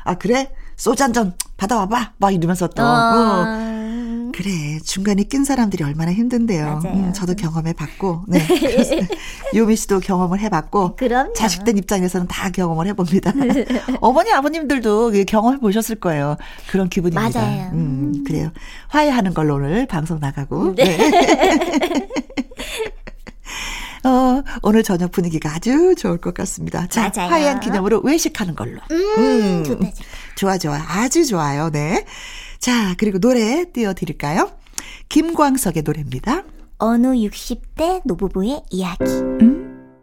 [0.05, 0.51] 아, 그래?
[0.77, 2.13] 소주 한 잔 받아와봐.
[2.19, 2.83] 막 이러면서 또.
[2.83, 2.87] 어.
[2.87, 3.45] 어.
[4.33, 4.79] 그래.
[4.85, 6.81] 중간에 낀 사람들이 얼마나 힘든데요.
[6.85, 8.25] 음, 저도 경험해 봤고.
[8.29, 8.41] 네.
[9.55, 10.97] 요미 씨도 경험을 해 봤고.
[10.97, 13.33] 그럼 자식된 입장에서는 다 경험을 해 봅니다.
[14.01, 16.37] 어머니, 아버님들도 경험해 보셨을 거예요.
[16.71, 17.41] 그런 기분입니다.
[17.41, 17.71] 맞아요.
[17.73, 18.51] 음, 그래요.
[18.89, 20.75] 화해하는 걸로 오늘 방송 나가고.
[20.75, 20.85] 네.
[20.97, 22.09] 네.
[24.05, 26.87] 어, 오늘 저녁 분위기가 아주 좋을 것 같습니다.
[26.89, 27.31] 자, 맞아요.
[27.31, 28.81] 화해한 기념으로 외식하는 걸로.
[28.91, 29.65] 음, 음.
[29.65, 30.05] 좋다, 좋다.
[30.35, 30.77] 좋아, 좋아.
[30.89, 31.71] 아주 좋아요.
[31.71, 32.05] 네.
[32.63, 34.53] 자, 그리고 노래 띄워드릴까요?
[35.09, 36.45] 김광석의 노래입니다.
[36.79, 39.03] 어느 60대 노부부의 이야기.
[39.05, 39.99] 음?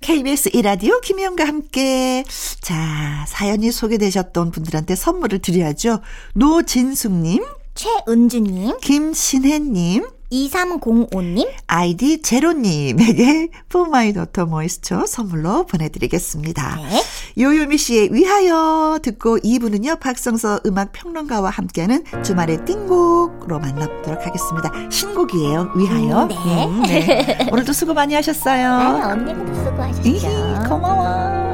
[0.00, 2.24] KBS 이라디오 김희영과 함께
[2.60, 6.00] 자 사연이 소개되셨던 분들한테 선물을 드려야죠.
[6.34, 7.44] 노진숙님,
[7.76, 16.76] 최은주님, 김신혜님, 2305님, 아이디 제로님에게 For My Daughter Moisture 선물로 보내드리겠습니다.
[16.76, 17.02] 네.
[17.38, 24.72] 요요미 씨의 위하여 듣고 2부는요, 박성서 음악 평론가와 함께하는 주말의 띵곡으로 만나보도록 하겠습니다.
[24.90, 26.22] 신곡이에요, 위하여.
[26.22, 26.66] 음, 네.
[26.66, 27.48] 음, 네.
[27.52, 28.68] 오늘도 수고 많이 하셨어요.
[28.72, 30.08] 아, 언니도 수고하셨죠.
[30.08, 30.20] 이
[30.68, 31.52] 고마워.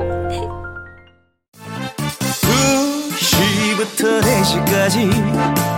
[3.19, 5.78] 2시부터 4시까지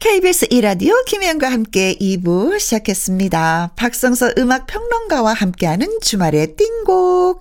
[0.00, 3.72] KBS 이라디오 김혜영과 함께 2부 시작했습니다.
[3.74, 7.40] 박성서 음악 평론가와 함께하는 주말의 띵곡.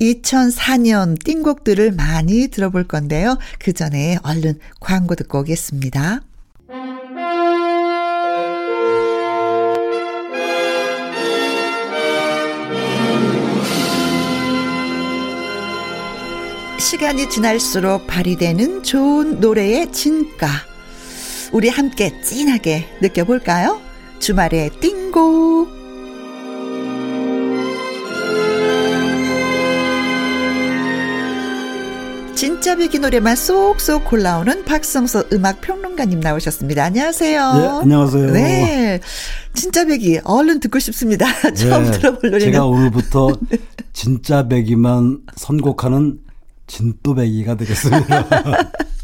[0.00, 3.36] 2004년 띵곡들을 많이 들어볼 건데요.
[3.58, 6.22] 그 전에 얼른 광고 듣고 오겠습니다.
[16.78, 20.77] 시간이 지날수록 발휘되는 좋은 노래의 진가.
[21.52, 23.80] 우리 함께 찐하게 느껴볼까요?
[24.18, 25.78] 주말의 띵곡.
[32.34, 36.84] 진짜 배기 노래만 쏙쏙 골라오는 박성서 음악 평론가님 나오셨습니다.
[36.84, 37.52] 안녕하세요.
[37.54, 38.30] 네, 안녕하세요.
[38.32, 39.00] 네.
[39.54, 41.26] 진짜 배기 얼른 듣고 싶습니다.
[41.56, 42.52] 처음 네, 들어볼 노래는.
[42.52, 43.36] 제가 오늘부터
[43.92, 46.20] 진짜 배기만 선곡하는
[46.68, 48.28] 진또배기가 되겠습니다.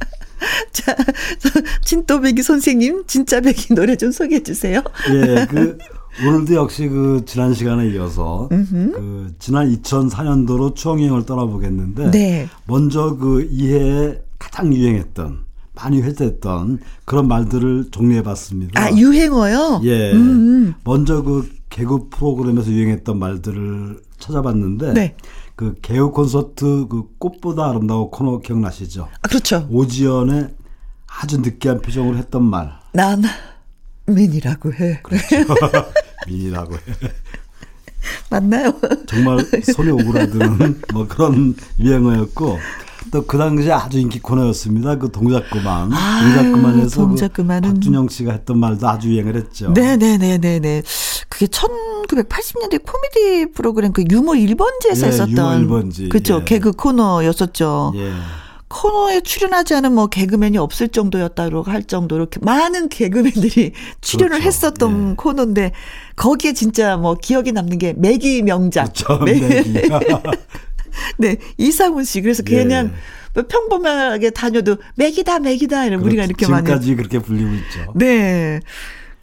[0.72, 0.96] 자,
[1.84, 4.82] 진또배기 선생님, 진짜배기 노래 좀 소개해 주세요.
[5.10, 5.78] 예, 그,
[6.26, 12.48] 오늘도 역시 그 지난 시간에 이어서 그 지난 2004년도로 추억여행을 떠나보겠는데 네.
[12.66, 18.80] 먼저 그 이해에 가장 유행했던 많이 회자했던 그런 말들을 정리해봤습니다.
[18.80, 19.80] 아 유행어요?
[19.82, 20.12] 예.
[20.12, 20.74] 음음.
[20.84, 25.16] 먼저 그 개그 프로그램에서 유행했던 말들을 찾아봤는데 네.
[25.56, 29.08] 그 개그 콘서트 그 꽃보다 아름다운 코너 기억나시죠?
[29.22, 29.66] 아, 그렇죠.
[29.70, 30.54] 오지연의
[31.06, 32.72] 아주 느끼한 표정으로 했던 말.
[32.92, 33.22] 난
[34.06, 35.00] 민이라고 해.
[35.02, 35.24] 그렇죠.
[36.26, 36.80] 민이라고 해.
[38.28, 38.72] 맞나요?
[39.06, 39.38] 정말
[39.74, 42.58] 손에 오그라드는 뭐 그런 유행어였고
[43.10, 44.96] 또 그 당시에 아주 인기 코너였습니다.
[44.98, 45.90] 그 동작 그만.
[45.90, 49.70] 동작 그만에서 동작 그만은 그 박준영 씨가 했던 말도 아주 유행을 했죠.
[49.70, 50.82] 네네네네네.
[51.28, 56.08] 그게 1980년대 코미디 프로그램 그 유머 1번지에서 예, 했었던 유머 1번지.
[56.10, 56.40] 그렇죠.
[56.40, 56.44] 예.
[56.44, 57.92] 개그 코너였었죠.
[57.96, 58.12] 예.
[58.68, 64.46] 코너에 출연하지 않은 뭐 개그맨이 없을 정도였다고 할 정도로 많은 개그맨들이 출연을 그렇죠.
[64.46, 65.14] 했었던 예.
[65.16, 65.72] 코너인데
[66.16, 68.92] 거기에 진짜 뭐 기억에 남는 게 매기 명작.
[68.94, 69.22] 그렇죠.
[69.24, 69.80] 매기.
[71.18, 72.20] 네, 이상훈 씨.
[72.20, 72.62] 그래서 예.
[72.62, 72.92] 그냥
[73.34, 75.86] 뭐 평범하게 다녀도 맥이다, 맥이다.
[75.86, 76.06] 이런 그렇죠.
[76.08, 76.64] 우리가 이렇게 많이.
[76.64, 77.92] 지금까지 그렇게 불리고 있죠.
[77.94, 78.60] 네.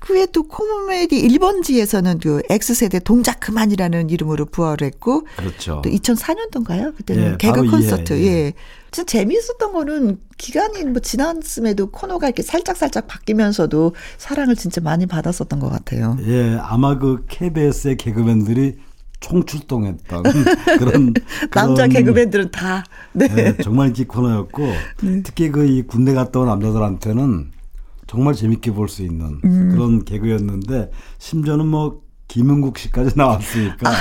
[0.01, 5.27] 그 외에 또 코미디 1번지에서는 그 X세대 동작 그만이라는 이름으로 부활을 했고.
[5.37, 5.81] 그렇죠.
[5.83, 6.97] 또 2004년도인가요?
[6.97, 8.13] 그때는 예, 개그 콘서트.
[8.13, 8.25] 예.
[8.25, 8.53] 예.
[8.89, 15.69] 진짜 재미있었던 거는 기간이 뭐 지났음에도 코너가 이렇게 살짝살짝 바뀌면서도 사랑을 진짜 많이 받았었던 것
[15.69, 16.17] 같아요.
[16.25, 18.79] 예, 아마 그 KBS의 개그맨들이
[19.21, 20.23] 총출동했던
[20.77, 21.13] 그런
[21.51, 23.27] 남자 개그맨들은 다 네.
[23.27, 24.67] 네 정말 인기 코너였고
[25.03, 25.21] 네.
[25.23, 27.51] 특히 그 이 군대 갔다 온 남자들한테는
[28.07, 29.69] 정말 재밌게 볼 수 있는 음.
[29.71, 33.93] 그런 개그였는데 심지어는 뭐 김은국 씨까지 나왔으니까 아.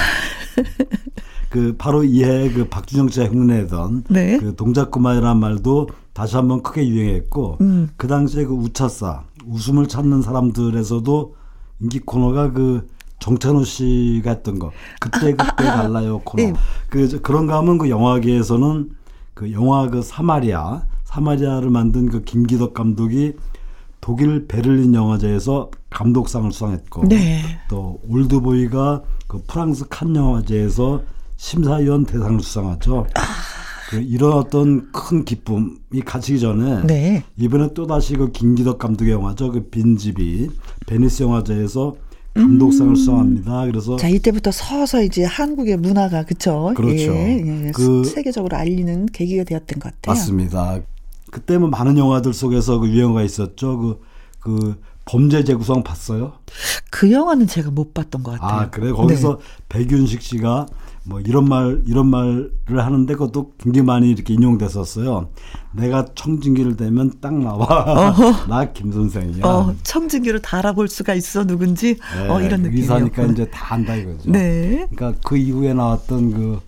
[1.48, 4.38] 그 바로 이해 그 박준영 씨가 흉내내던 네.
[4.38, 7.90] 그 동작구만이라는 말도 다시 한번 크게 유행했고 음.
[7.96, 11.34] 그 당시에 그 우차싸 웃음을 찾는 사람들에서도
[11.80, 12.86] 인기 코너가 그
[13.20, 16.52] 정찬호 씨가 했던 거 그때 그때 아, 아, 아, 달라요 코너 네.
[16.88, 18.90] 그 그런 가 하면 그 영화계에서는
[19.34, 23.34] 그 영화 그 사마리아 사마리아를 만든 그 김기덕 감독이
[24.00, 27.42] 독일 베를린 영화제에서 감독상을 수상했고 네.
[27.68, 31.02] 또 올드보이가 그 프랑스 칸 영화제에서
[31.36, 33.06] 심사위원 대상을 수상하죠.
[33.14, 33.20] 아.
[33.90, 37.24] 그 이런 어떤 큰 기쁨이 가시기 전에 네.
[37.36, 39.50] 이번에 또 다시 그 김기덕 감독의 영화죠.
[39.50, 40.48] 그 빈집이
[40.86, 41.96] 베니스 영화제에서
[42.34, 42.94] 감독상을 음.
[42.94, 43.66] 수상합니다.
[43.66, 46.72] 그래서 자 이때부터 서서 이제 한국의 문화가 그쵸?
[46.76, 47.12] 그렇죠.
[47.12, 50.14] 예, 예, 그 세계적으로 알리는 계기가 되었던 것 같아요.
[50.14, 50.80] 맞습니다.
[51.30, 53.78] 그때 뭐 많은 영화들 속에서 그 유행어가 있었죠.
[53.78, 54.00] 그,
[54.40, 56.34] 그 범죄 재구성 봤어요?
[56.90, 58.60] 그 영화는 제가 못 봤던 것 같아요.
[58.60, 59.44] 아 그래 거기서 네.
[59.68, 60.66] 백윤식 씨가
[61.04, 65.28] 뭐 이런 말 이런 말을 하는데 그것도 굉장히 많이 이렇게 인용됐었어요.
[65.72, 68.14] 내가 청진기를 대면 딱 나와.
[68.48, 69.44] 나 김 선생이야.
[69.44, 71.96] 어, 청진기를 다 알아볼 수가 있어 누군지.
[72.16, 72.78] 네, 어, 이런 느낌.
[72.78, 74.30] 의사니까 이제 다 안다 이거죠.
[74.30, 74.86] 네.
[74.94, 76.60] 그러니까 그 이후에 나왔던 그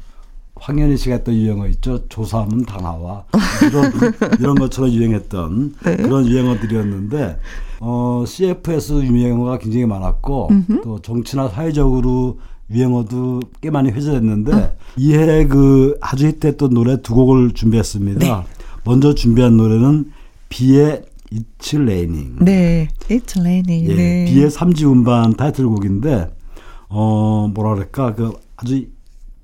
[0.56, 2.06] 황현희 씨가 했던 유행어 있죠.
[2.08, 3.24] 조사하면 다 나와.
[3.68, 3.92] 이런
[4.40, 5.96] 이런 것처럼 유행했던 네.
[5.96, 7.38] 그런 유행어들이었는데
[7.80, 10.80] 어, CFS 유행어가 굉장히 많았고 음흠.
[10.84, 12.38] 또 정치나 사회적으로
[12.72, 14.72] 유행어도 꽤 많이 회자됐는데 어.
[14.96, 18.18] 이해 그 아주 히트했던 노래 두 곡을 준비했습니다.
[18.20, 18.46] 네.
[18.84, 20.12] 먼저 준비한 노래는
[20.48, 22.44] 비의 It's Raining.
[22.44, 23.90] 네, It's Raining.
[23.90, 24.24] 예, 네.
[24.26, 26.30] 비의 3지 음반 타이틀곡인데
[26.88, 28.84] 어 뭐라 그럴까 그 아주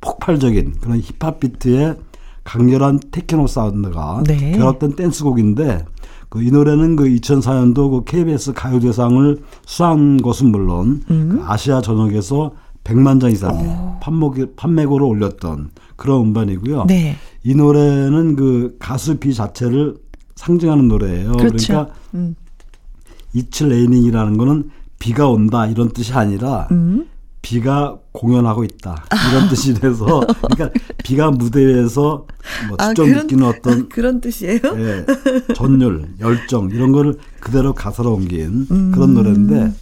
[0.00, 1.96] 폭발적인 그런 힙합 비트의
[2.44, 4.52] 강렬한 테크노 사운드가 네.
[4.52, 5.84] 결합된 댄스곡인데
[6.28, 11.28] 그 이 노래는 그 2004년도 그 KBS 가요대상을 수상한 것은 물론 음.
[11.32, 12.52] 그 아시아 전역에서
[12.88, 13.98] 100만 장 이상의 어.
[14.02, 16.86] 판매고, 판매고를 올렸던 그런 음반이고요.
[16.86, 17.16] 네.
[17.44, 19.96] 이 노래는 그 가수 비 자체를
[20.36, 21.32] 상징하는 노래예요.
[21.32, 21.66] 그렇죠.
[21.66, 22.34] 그러니까 음.
[23.34, 27.06] 이츠 레이닝이라는 거는 비가 온다 이런 뜻이 아니라 음.
[27.42, 29.48] 비가 공연하고 있다 이런 아.
[29.50, 30.70] 뜻이 돼서 그러니까
[31.04, 32.26] 비가 무대에서
[32.68, 34.60] 뭐 아, 직접 아, 느끼는 어떤 그런 뜻이에요?
[34.76, 35.06] 예,
[35.54, 38.90] 전율, 열정 이런 거를 그대로 가사로 옮긴 음.
[38.92, 39.72] 그런 노래인데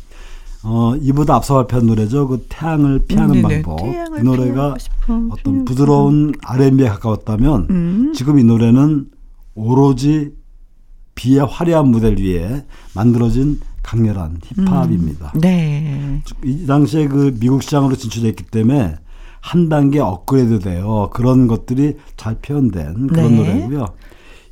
[0.69, 2.27] 어, 이보다 앞서 발표한 노래죠.
[2.27, 3.79] 그 태양을 피하는 음, 방법.
[3.87, 4.75] 이 노래가
[5.31, 8.13] 어떤 부드러운 R&B에 가까웠다면 음.
[8.15, 9.07] 지금 이 노래는
[9.55, 10.33] 오로지
[11.15, 15.33] 비의 화려한 무대를 위해 만들어진 강렬한 힙합입니다.
[15.37, 15.41] 음.
[15.41, 16.23] 네.
[16.45, 18.97] 이 당시에 그 미국 시장으로 진출했기 때문에
[19.41, 21.11] 한 단계 업그레이드 돼요.
[21.13, 23.37] 그런 것들이 잘 표현된 그런 네.
[23.37, 23.87] 노래고요.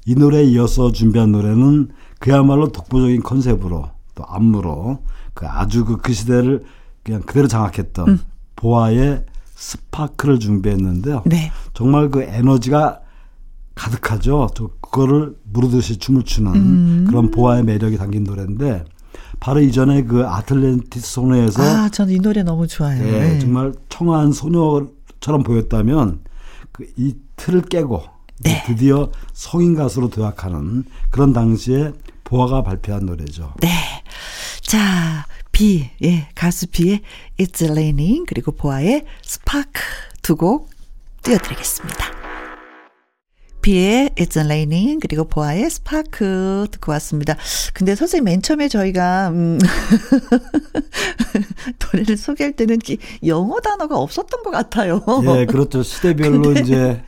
[0.07, 1.88] 이 노래에 이어서 준비한 노래는
[2.20, 5.00] 그야말로 독보적인 컨셉으로 또 안무로
[5.35, 6.64] 그 아주 그, 그 시대를
[7.03, 8.20] 그냥 그대로 장악했던 음.
[8.57, 11.23] 보아의 스파크를 준비했는데요.
[11.27, 11.53] 네.
[11.75, 13.01] 정말 그 에너지가
[13.75, 14.49] 가득하죠.
[14.55, 17.05] 저 그거를 무르듯이 춤을 추는 음.
[17.09, 18.85] 그런 보아의 매력이 담긴 노래인데
[19.40, 23.03] 바로 이전에 그 아틀랜티스 소녀에서 아, 저는 이 노래 너무 좋아요.
[23.03, 23.38] 네, 네.
[23.40, 26.20] 정말 청아한 소녀처럼 보였다면
[26.73, 28.03] 그 이 틀을 깨고
[28.40, 28.62] 네.
[28.66, 31.92] 드디어 성인 가수로 도약하는 그런 당시에
[32.25, 33.55] 보아가 발표한 노래죠.
[33.61, 33.68] 네.
[34.66, 37.00] 자, 비, 예, 가수 비의
[37.38, 39.81] It's Raining 그리고 보아의 스파크
[40.22, 40.70] 두곡
[41.22, 42.23] 띄워드리겠습니다.
[43.64, 47.35] 비의 It's Raining 그리고 보아의 스파크 듣고 왔습니다.
[47.72, 49.59] 근데 선생님 맨 처음에 저희가 음
[51.81, 52.79] 노래를 소개할 때는
[53.27, 55.00] 영어 단어가 없었던 것 같아요.
[55.38, 55.83] 예, 그렇죠.
[55.83, 57.03] 시대별로 이제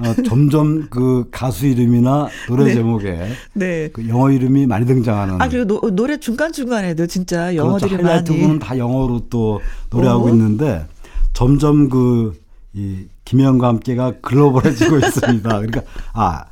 [0.00, 2.74] 어, 점점 그 가수 이름이나 노래 네.
[2.74, 3.88] 제목에 네.
[3.90, 5.40] 그 영어 이름이 많이 등장하는.
[5.40, 8.06] 아 그리고 노, 노래 중간 중간에도 진짜 영어들이 그렇죠.
[8.06, 8.24] 많이.
[8.24, 10.28] 부분은 다 영어로 또 노래하고 어?
[10.28, 10.84] 있는데
[11.32, 12.43] 점점 그
[12.74, 15.48] 이 김혜영과 함께가 글로벌해지고 있습니다.
[15.48, 15.82] 그러니까
[16.12, 16.44] 아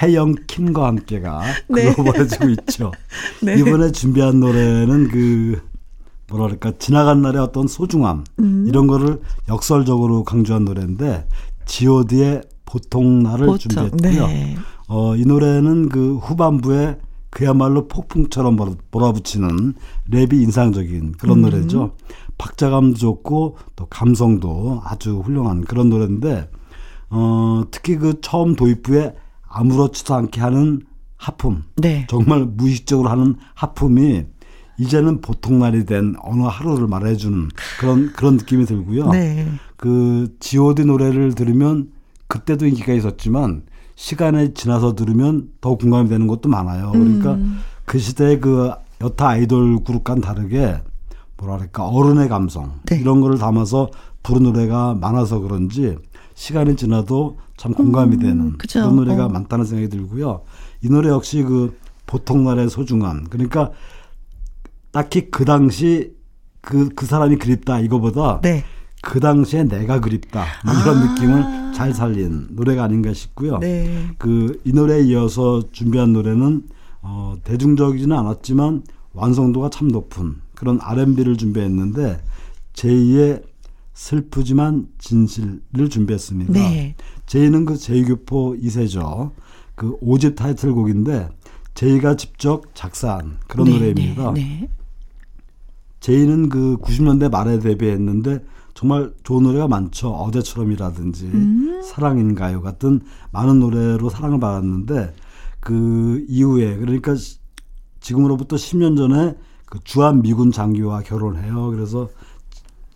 [0.00, 1.92] 해영 킴과 함께가 네.
[1.92, 2.52] 글로벌해지고 네.
[2.52, 2.92] 있죠.
[3.42, 3.58] 네.
[3.58, 5.60] 이번에 준비한 노래는 그
[6.28, 8.66] 뭐랄까 지나간 날의 어떤 소중함 음.
[8.68, 11.26] 이런 거를 역설적으로 강조한 노래인데
[11.64, 14.26] G.O.D의 보통 날을 보통, 준비했고요.
[14.26, 14.56] 네.
[14.88, 16.98] 어, 이 노래는 그 후반부에
[17.30, 18.56] 그야말로 폭풍처럼
[18.90, 19.74] 몰아붙이는
[20.10, 21.42] 랩이 인상적인 그런 음.
[21.42, 21.94] 노래죠.
[22.38, 26.50] 박자감도 좋고 또 감성도 아주 훌륭한 그런 노래인데
[27.10, 29.14] 어 특히 그 처음 도입부에
[29.48, 30.82] 아무렇지도 않게 하는
[31.16, 32.06] 하품 네.
[32.08, 34.24] 정말 무의식적으로 하는 하품이
[34.78, 37.48] 이제는 보통 날이 된 어느 하루를 말해주는
[37.80, 39.10] 그런 그런 느낌이 들고요.
[39.10, 39.48] 네.
[39.76, 41.90] 그 G.O.D 노래를 들으면
[42.28, 43.62] 그때도 인기가 있었지만
[43.96, 46.92] 시간이 지나서 들으면 더 공감이 되는 것도 많아요.
[46.92, 47.58] 그러니까 음.
[47.84, 48.70] 그 시대의 그
[49.00, 50.80] 여타 아이돌 그룹과는 다르게
[51.38, 52.98] 뭐랄까 어른의 감성 네.
[52.98, 53.90] 이런 거를 담아서
[54.22, 55.96] 부른 노래가 많아서 그런지
[56.34, 58.80] 시간이 지나도 참 공감이 음, 되는 그쵸.
[58.80, 59.28] 그런 노래가 어.
[59.28, 60.42] 많다는 생각이 들고요.
[60.82, 63.70] 이 노래 역시 그 보통 날의 소중함 그러니까
[64.90, 66.12] 딱히 그 당시
[66.60, 68.64] 그, 그 사람이 그립다 이거보다 네.
[69.00, 71.04] 그 당시에 내가 그립다 뭐 이런 아.
[71.04, 73.58] 느낌을 잘 살린 노래가 아닌가 싶고요.
[73.58, 74.08] 네.
[74.18, 76.64] 그이 노래에 이어서 준비한 노래는
[77.02, 82.20] 어, 대중적이지는 않았지만 완성도가 참 높은 그런 R&B를 준비했는데
[82.72, 83.44] 제2의
[83.94, 86.52] 슬프지만 진실을 준비했습니다.
[86.52, 86.96] 네.
[87.26, 89.30] 제2는 그 제이교포 2세죠.
[89.76, 91.28] 그 5집 타이틀곡인데
[91.74, 94.32] 제이가 직접 작사한 그런 네, 노래입니다.
[94.32, 94.68] 네, 네.
[96.00, 98.44] 제이는 그 90년대 말에 데뷔했는데
[98.74, 100.10] 정말 좋은 노래가 많죠.
[100.10, 101.80] 어제처럼이라든지 음.
[101.84, 103.00] 사랑인가요 같은
[103.30, 105.14] 많은 노래로 사랑을 받았는데
[105.60, 107.14] 그 이후에 그러니까
[108.00, 109.36] 지금으로부터 10년 전에
[109.68, 111.70] 그 주한 미군 장교와 결혼해요.
[111.70, 112.08] 그래서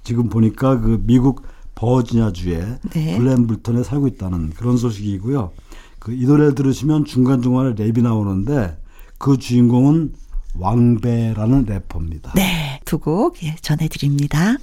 [0.05, 1.43] 지금 보니까 그 미국
[1.75, 3.19] 버지니아주에 네.
[3.19, 5.53] 블렌블턴에 살고 있다는 그런 소식이고요.
[5.99, 8.77] 그 이 노래를 들으시면 중간 중간에 랩이 나오는데
[9.19, 10.15] 그 주인공은
[10.59, 12.33] 왕배라는 래퍼입니다.
[12.35, 14.57] 네, 두곡 예, 전해드립니다.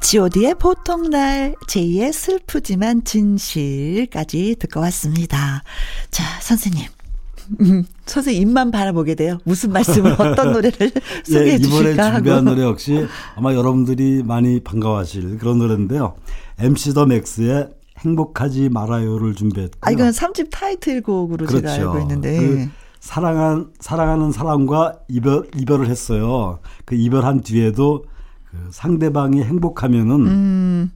[0.00, 5.62] god의 보통 날, 제2의 슬프지만 진실까지 듣고 왔습니다.
[6.10, 6.86] 자, 선생님.
[7.60, 9.38] 음, 선생님 입만 바라보게 돼요.
[9.44, 10.90] 무슨 말씀을 어떤 노래를
[11.24, 16.14] 소개해 예, 주실까 이번에 준비한 노래 역시 아마 여러분들이 많이 반가워하실 그런 노래인데요.
[16.58, 17.68] MC 더 맥스의
[17.98, 19.80] 행복하지 말아요를 준비했고요.
[19.80, 21.66] 아 이건 3집 타이틀곡으로 그렇죠.
[21.66, 22.38] 제가 알고 있는데.
[22.38, 22.68] 그
[23.00, 26.58] 사랑한 사랑하는 사람과 이별 이별을 했어요.
[26.84, 28.04] 그 이별한 뒤에도
[28.50, 30.90] 그 상대방이 행복하면은 음.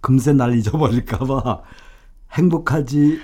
[0.00, 1.60] 금세 날 잊어버릴까봐
[2.32, 3.20] 행복하지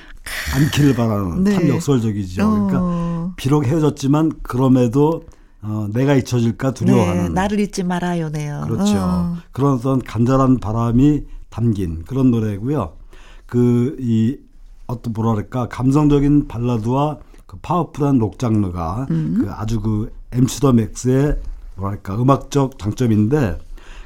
[0.55, 1.53] 않기를 바라는 네.
[1.53, 2.51] 참 역설적이죠.
[2.51, 3.33] 그러니까 어.
[3.37, 5.25] 비록 헤어졌지만 그럼에도
[5.61, 8.65] 어, 내가 잊혀질까 두려워하는 네, 나를 잊지 말아요네요.
[8.69, 8.97] 그렇죠.
[8.97, 9.37] 어.
[9.53, 12.93] 그런 어떤 간절한 바람이 담긴 그런 노래고요.
[13.47, 14.39] 그 이
[14.89, 19.39] 어떤 뭐랄까 감성적인 발라드와 그 파워풀한 록 장르가 음.
[19.41, 21.39] 그 아주 그 MC 더 맥스의
[21.77, 23.59] 뭐랄까 음악적 장점인데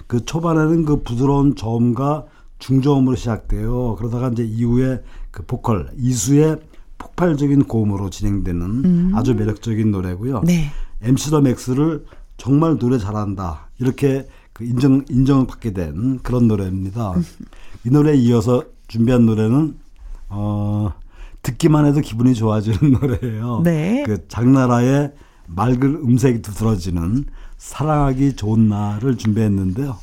[0.07, 2.27] 그 초반에는 그 부드러운 저음과
[2.59, 3.97] 중저음으로 시작돼요.
[3.97, 6.59] 그러다가 이제 이후에 그 보컬 이수의
[6.99, 9.13] 폭발적인 고음으로 진행되는 음.
[9.15, 10.43] 아주 매력적인 노래고요.
[10.45, 10.71] 네.
[11.01, 12.05] MC 더 맥스를
[12.37, 17.13] 정말 노래 잘한다 이렇게 그 인정 인정을 받게 된 그런 노래입니다.
[17.13, 17.25] 음.
[17.85, 19.77] 이 노래에 이어서 준비한 노래는
[20.29, 20.93] 어
[21.43, 23.63] 듣기만 해도 기분이 좋아지는 노래예요.
[23.65, 24.05] 네.
[24.07, 25.13] 그 장나라의
[25.49, 27.25] 맑은 음색이 두드러지는
[27.59, 29.97] 사랑하기 좋은 날을 준비했는데요.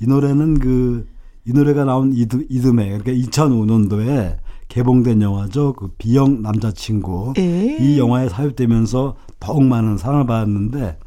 [0.00, 1.06] 이 노래는 그,
[1.44, 4.38] 이 노래가 나온 이듬, 이듬해, 그러니까 2005년도에
[4.74, 5.74] 개봉된 영화죠.
[5.74, 7.34] 그 비영 남자친구.
[7.38, 7.78] 에?
[7.80, 10.98] 이 영화에 사용되면서 더욱 많은 사랑을 받았는데,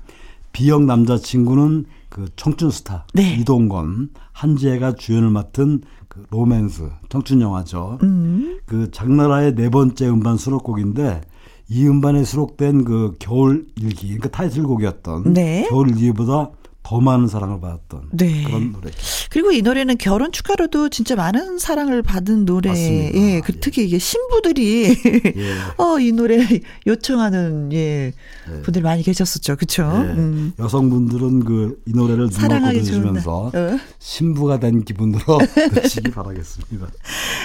[0.53, 3.35] 비영 남자친구는 그 청춘 스타 네.
[3.35, 7.99] 이동건 한지혜가 주연을 맡은 그 로맨스 청춘 영화죠.
[8.03, 8.57] 음.
[8.65, 11.21] 그 장나라의 네 번째 음반 수록곡인데
[11.67, 15.67] 이 음반에 수록된 그 겨울 일기, 그러니까 타이틀곡이었던 네.
[15.69, 16.51] 겨울 일기보다
[16.87, 18.43] 더 많은 사랑을 받았던 네.
[18.45, 18.89] 그런 노래.
[19.29, 22.69] 그리고 이 노래는 결혼 축하로도 진짜 많은 사랑을 받은 노래.
[22.69, 23.19] 맞습니다.
[23.19, 24.95] 예, 그 특히 이게 신부들이
[25.35, 25.53] 예.
[25.83, 26.47] 어, 이 노래
[26.85, 28.13] 요청하는 예,
[28.49, 28.61] 예.
[28.61, 29.57] 분들 많이 계셨었죠.
[29.57, 29.83] 그렇죠?
[29.83, 30.11] 예.
[30.13, 30.53] 음.
[30.59, 33.79] 여성분들은 그 이 노래를 사랑하게 들으시면서 어.
[33.99, 35.39] 신부가 된 기분으로
[35.75, 36.87] 드시기 바라겠습니다.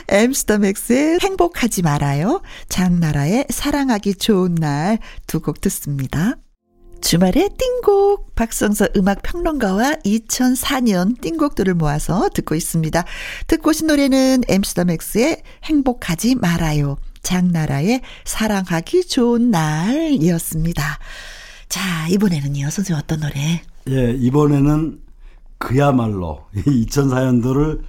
[0.09, 2.43] 엠스터맥스의 행복하지 말아요.
[2.69, 6.37] 장나라의 사랑하기 좋은 날 두 곡 듣습니다.
[7.03, 13.05] 주말의 띵곡 박성서 음악 평론가와 2004년 띵곡들을 모아서 듣고 있습니다.
[13.49, 16.97] 듣고 오신 노래는 엠스더맥스의 행복하지 말아요.
[17.23, 20.99] 장나라의 사랑하기 좋은 날이었습니다.
[21.69, 22.71] 자, 이번에는요.
[22.71, 23.63] 선생님 어떤 노래?
[23.89, 25.01] 예, 이번에는
[25.59, 27.83] 그야말로 2004년도를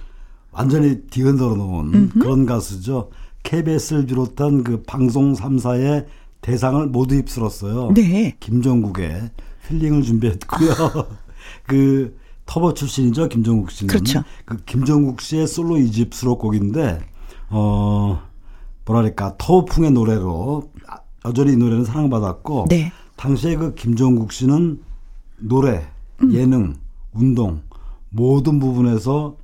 [0.50, 3.10] 완전히 뒤흔들어 놓은 그런 가수죠.
[3.44, 6.06] KBS를 비롯한 그 방송 3사의
[6.44, 7.92] 대상을 모두 휩쓸었어요.
[7.94, 8.36] 네.
[8.38, 9.30] 김종국의
[9.66, 11.06] 힐링을 준비했고요.
[11.66, 13.90] 그 터보 출신이죠, 김종국 씨는.
[13.90, 14.22] 그렇죠.
[14.44, 17.00] 그 김종국 씨의 솔로 이집 수록곡인데
[17.48, 18.20] 어
[18.84, 20.70] 뭐랄까 터보풍의 노래로
[21.24, 22.92] 여전히 이 노래는 사랑받았고 네.
[23.16, 24.82] 당시에 그 김종국 씨는
[25.38, 25.86] 노래,
[26.22, 26.34] 음.
[26.34, 26.74] 예능,
[27.14, 27.62] 운동
[28.10, 29.36] 모든 부분에서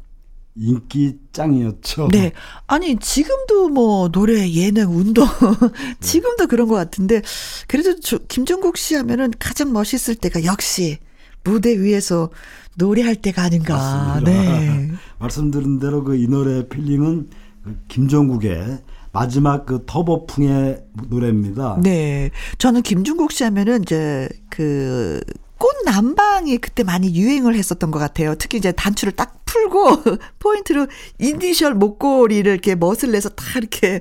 [0.61, 2.09] 인기 짱이었죠.
[2.13, 2.33] 네.
[2.67, 5.27] 아니, 지금도 뭐, 노래, 예능, 운동,
[6.01, 7.23] 지금도 그런 것 같은데,
[7.67, 10.99] 그래도 저, 김종국 씨 하면은 가장 멋있을 때가 역시
[11.45, 12.31] 무대 위에서
[12.77, 13.75] 노래할 때가 아닌가.
[13.75, 14.31] 맞습니다.
[14.31, 14.91] 네.
[15.19, 17.31] 말씀드린 대로 그 이 노래 필링은
[17.65, 18.79] 그 김종국의
[19.13, 21.79] 마지막 그 터보풍의 노래입니다.
[21.83, 22.31] 네.
[22.59, 25.21] 저는 김종국 씨 하면은 이제 그
[25.59, 28.35] 꽃남방이 그때 많이 유행을 했었던 것 같아요.
[28.37, 30.03] 특히 이제 단추를 딱 풀고
[30.39, 30.87] 포인트로
[31.19, 34.01] 이니셜 목걸이를 이렇게 멋을 내서 다 이렇게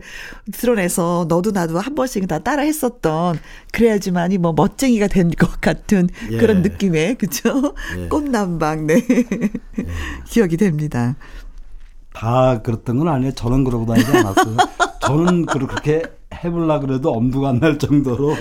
[0.51, 3.39] 드러내서 너도 나도 한 번씩 다 따라 했었던
[3.71, 6.37] 그래야지만이 뭐 멋쟁이가 된 것 같은 예.
[6.37, 7.73] 그런 느낌의 그죠?
[7.97, 8.07] 예.
[8.09, 8.95] 꽃남방 네
[9.79, 9.85] 예.
[10.27, 11.15] 기억이 됩니다.
[12.13, 13.31] 다 그랬던 건 아니에요.
[13.33, 14.57] 저는 그러고 다니지 않았어요.
[15.01, 16.03] 저는 그렇게
[16.43, 18.35] 해볼라 그래도 엄두가 안 날 정도로.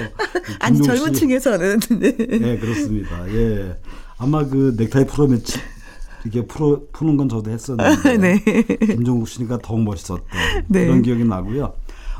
[0.60, 1.80] 아니 젊은 층에서는.
[2.00, 2.16] 네.
[2.16, 2.58] 네.
[2.58, 3.28] 그렇습니다.
[3.32, 3.76] 예.
[4.18, 5.58] 아마 그 넥타이 풀어 매치
[6.24, 8.38] 이렇게 풀어 푸는 건 저도 했었는데 네.
[8.86, 10.24] 김종국 씨니까 더욱 멋있었던
[10.68, 10.86] 네.
[10.86, 11.72] 그런 기억이 나고요.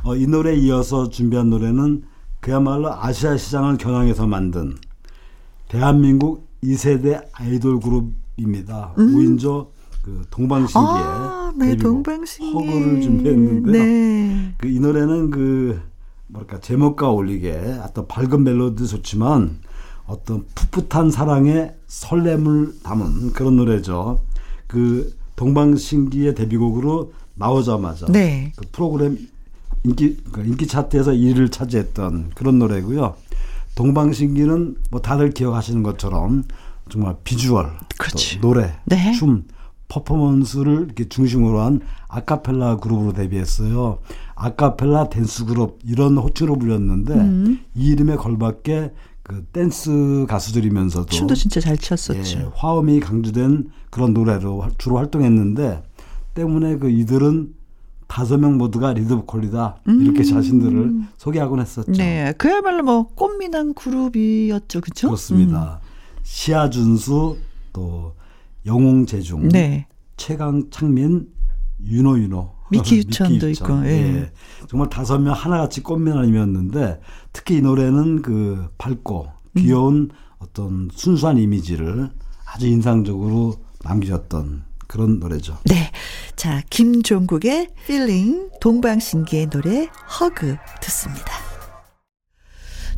[0.04, 2.04] 어, 이 노래에 이어서 준비한 노래는
[2.40, 4.76] 그야말로 아시아 시장을 겨냥해서 만든
[5.68, 8.94] 대한민국 2세대 아이돌 그룹입니다.
[8.98, 9.14] 음.
[9.14, 9.68] 5인조
[10.04, 13.72] 그 동방신기의 아, 네, 동방신기 허그를 준비했는데요.
[13.84, 14.54] 네.
[14.58, 15.80] 그 이 노래는 그
[16.28, 19.58] 뭐랄까 제목과 어울리게 어떤 밝은 멜로디 좋지만
[20.08, 24.18] 어떤 풋풋한 사랑의 설렘을 담은 그런 노래죠.
[24.66, 28.52] 그 동방신기의 데뷔곡으로 나오자마자 네.
[28.56, 29.18] 그 프로그램
[29.84, 33.14] 인기 그 인기 차트에서 1위를 차지했던 그런 노래고요.
[33.76, 36.42] 동방신기는 뭐 다들 기억하시는 것처럼
[36.88, 37.70] 정말 비주얼,
[38.40, 39.12] 노래, 네.
[39.12, 39.44] 춤,
[39.88, 43.98] 퍼포먼스를 이렇게 중심으로 한 아카펠라 그룹으로 데뷔했어요.
[44.34, 47.60] 아카펠라 댄스 그룹 이런 호칭으로 불렸는데 음.
[47.74, 48.92] 이 이름에 걸맞게
[49.28, 52.38] 그 댄스 가수들이면서도 춤도 진짜 잘 췄었죠.
[52.38, 55.82] 예, 화음이 강조된 그런 노래로 주로 활동했는데
[56.32, 57.54] 때문에 그 이들은
[58.06, 60.24] 다섯 명 모두가 리드보컬이다 이렇게 음.
[60.24, 61.92] 자신들을 소개하곤 했었죠.
[61.92, 65.08] 네, 그야말로 뭐 꽃미남 그룹이었죠, 그렇죠?
[65.08, 65.80] 그렇습니다.
[65.82, 65.88] 음.
[66.22, 67.36] 시아 준수
[67.74, 68.14] 또
[68.64, 69.86] 영웅 재중, 네.
[70.16, 71.28] 최강 창민,
[71.84, 73.90] 윤호 윤호, 미키 유천도 미키 있고, 예.
[73.90, 74.32] 예.
[74.68, 77.00] 정말 다섯 명 하나같이 꽃미남이었는데
[77.32, 80.08] 특히 이 노래는 그 밝고 귀여운 음.
[80.38, 82.10] 어떤 순수한 이미지를
[82.46, 85.58] 아주 인상적으로 남기셨던 그런 노래죠.
[85.64, 85.90] 네.
[86.36, 89.88] 자, 김종국의 Feeling, 동방신기의 노래
[90.18, 91.32] 허그 듣습니다.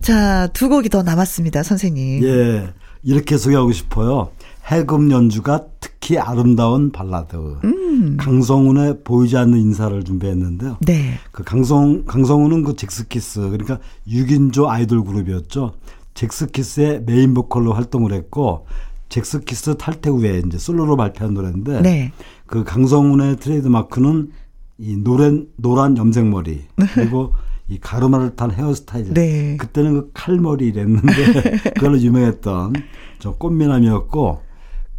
[0.01, 2.23] 자, 두 곡이 더 남았습니다, 선생님.
[2.25, 2.73] 예.
[3.03, 4.31] 이렇게 소개하고 싶어요.
[4.67, 7.37] 해금 연주가 특히 아름다운 발라드.
[7.65, 8.17] 음.
[8.19, 10.79] 강성훈의 보이지 않는 인사를 준비했는데요.
[10.83, 11.15] 네.
[11.33, 15.73] 그 강성 강성훈은 그 젝스키스 그러니까 6인조 아이돌 그룹이었죠.
[16.15, 18.67] 젝스키스의 메인 보컬로 활동을 했고
[19.09, 22.13] 젝스키스 탈퇴 후에 이제 솔로로 발표한 노래인데 네.
[22.47, 24.31] 그 강성훈의 트레이드 마크는
[24.79, 26.63] 이 노란 노란 염색머리
[26.95, 27.35] 그리고
[27.69, 29.15] 이 가르마를 탄 헤어스타일.
[29.15, 29.57] 네.
[29.57, 32.73] 그때는 그 칼머리랬는데 그걸로 유명했던
[33.21, 34.50] 저 꽃미남이었고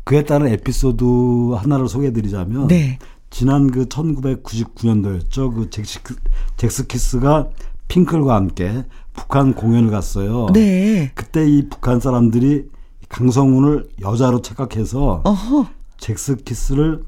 [0.03, 1.03] 그에 따른 에피소드
[1.55, 2.99] 하나를 소개해드리자면 네.
[3.29, 5.55] 지난 그 1999년도였죠.
[5.55, 5.99] 그 잭스,
[6.57, 7.49] 잭스키스가
[7.87, 10.47] 핑클과 함께 북한 공연을 갔어요.
[10.53, 11.11] 네.
[11.15, 12.65] 그때 이 북한 사람들이
[13.09, 15.67] 강성훈을 여자로 착각해서 어허.
[15.97, 17.03] 잭스키스를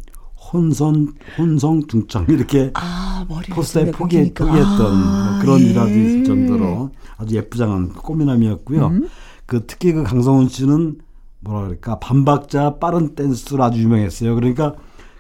[0.53, 5.65] 혼선 혼성 중창 이렇게 아, 포스터에 포기, 포기했던 아, 뭐 그런 예.
[5.71, 8.87] 일화도 있을 정도로 아주 예쁘장한 꽃미남이었고요.
[8.87, 9.09] 음.
[9.45, 10.97] 그 특히 그 강성훈 씨는
[11.43, 14.35] 뭐라 그럴까 반박자 빠른 댄스로 아주 유명했어요.
[14.35, 14.75] 그러니까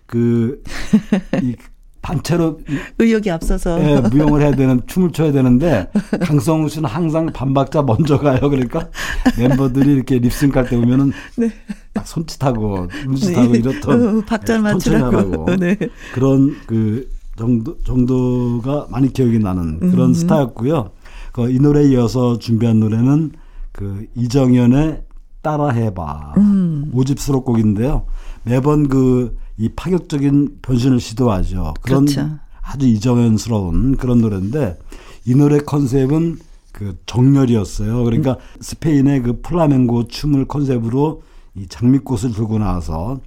[0.05, 1.55] 그이
[2.01, 2.59] 반체로
[2.99, 5.89] 의욕이 앞서서 예, 무용을 해야 되는 춤을 춰야 되는데
[6.21, 8.49] 강성우 씨는 항상 반박자 먼저 가요.
[8.49, 8.89] 그러니까
[9.37, 11.49] 멤버들이 이렇게 립싱크 할 때 보면은 네.
[11.93, 13.59] 딱 손짓하고 눈짓하고 네.
[13.59, 15.77] 이렇던 어, 박자 맞추라고 네.
[16.13, 20.13] 그런 그 정도 정도가 많이 기억이 나는 그런 음.
[20.13, 20.91] 스타였고요.
[21.31, 23.31] 그 이 노래에 이어서 준비한 노래는
[23.71, 25.01] 그 이정현의
[25.43, 26.33] 따라해봐.
[26.37, 26.91] 음.
[26.95, 28.07] 5집 수록 곡인데요.
[28.43, 31.73] 매번 그 이 파격적인 변신을 시도하죠.
[31.81, 32.39] 그런 그렇죠.
[32.61, 34.77] 아주 이정현스러운 그런 노래인데
[35.25, 36.39] 이 노래 컨셉은
[36.71, 38.03] 그 정렬이었어요.
[38.03, 38.61] 그러니까 음.
[38.61, 41.21] 스페인의 그 플라멩고 춤을 컨셉으로
[41.55, 43.19] 이 장미꽃을 들고 나와서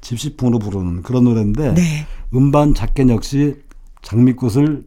[0.00, 2.06] 집시풍으로 부르는 그런 노래인데 네.
[2.34, 3.56] 음반 작곡 역시
[4.00, 4.86] 장미꽃을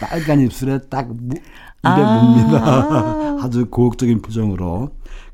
[0.00, 1.40] 빨간 입술에 딱 입에
[1.82, 3.36] 아~ 뭡니다.
[3.44, 4.90] 아주 고혹적인 표정으로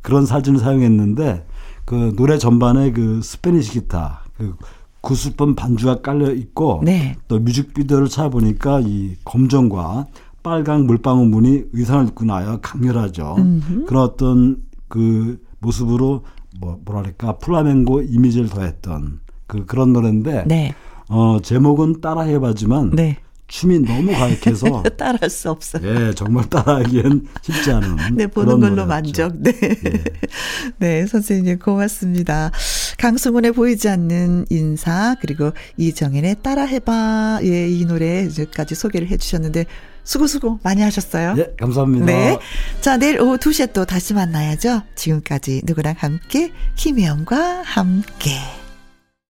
[0.07, 1.44] 그런 사진을 사용했는데
[1.84, 4.54] 그 노래 전반에 그 스페니시 기타 그
[5.00, 7.16] 구슬번 반주가 깔려 있고 네.
[7.26, 10.07] 또 뮤직비디오를 찾아보니까 이 검정과
[10.44, 13.34] 빨강 물방울 무늬 의상을 입고 나야 강렬하죠.
[13.36, 13.86] 음흠.
[13.86, 16.22] 그런 어떤 그 모습으로
[16.61, 20.72] 뭐 뭐랄까 플라멩고 이미지를 더했던 그 그런 노래인데 네.
[21.09, 23.18] 어 제목은 따라해봐지만 네.
[23.49, 25.82] 춤이 너무 가혹해서 따라할 수 없어요.
[25.86, 28.16] 예, 정말 따라하기엔 쉽지 않은.
[28.16, 28.86] 네, 보는 걸로 노래였죠.
[28.86, 29.32] 만족.
[29.40, 29.53] 네.
[29.62, 30.05] 예.
[30.78, 32.51] 네, 선생님 고맙습니다.
[32.99, 39.66] 강승훈의 보이지 않는 인사 그리고 이정현의 따라해봐 예, 이 노래까지 소개를 해주셨는데
[40.03, 41.34] 수고 수고 많이 하셨어요.
[41.34, 42.07] 네, 감사합니다.
[42.07, 42.38] 네.
[42.80, 44.82] 자, 내일 오후 2 시에 또 다시 만나야죠.
[44.94, 48.38] 지금까지 누구랑 함께 김혜영과 함께.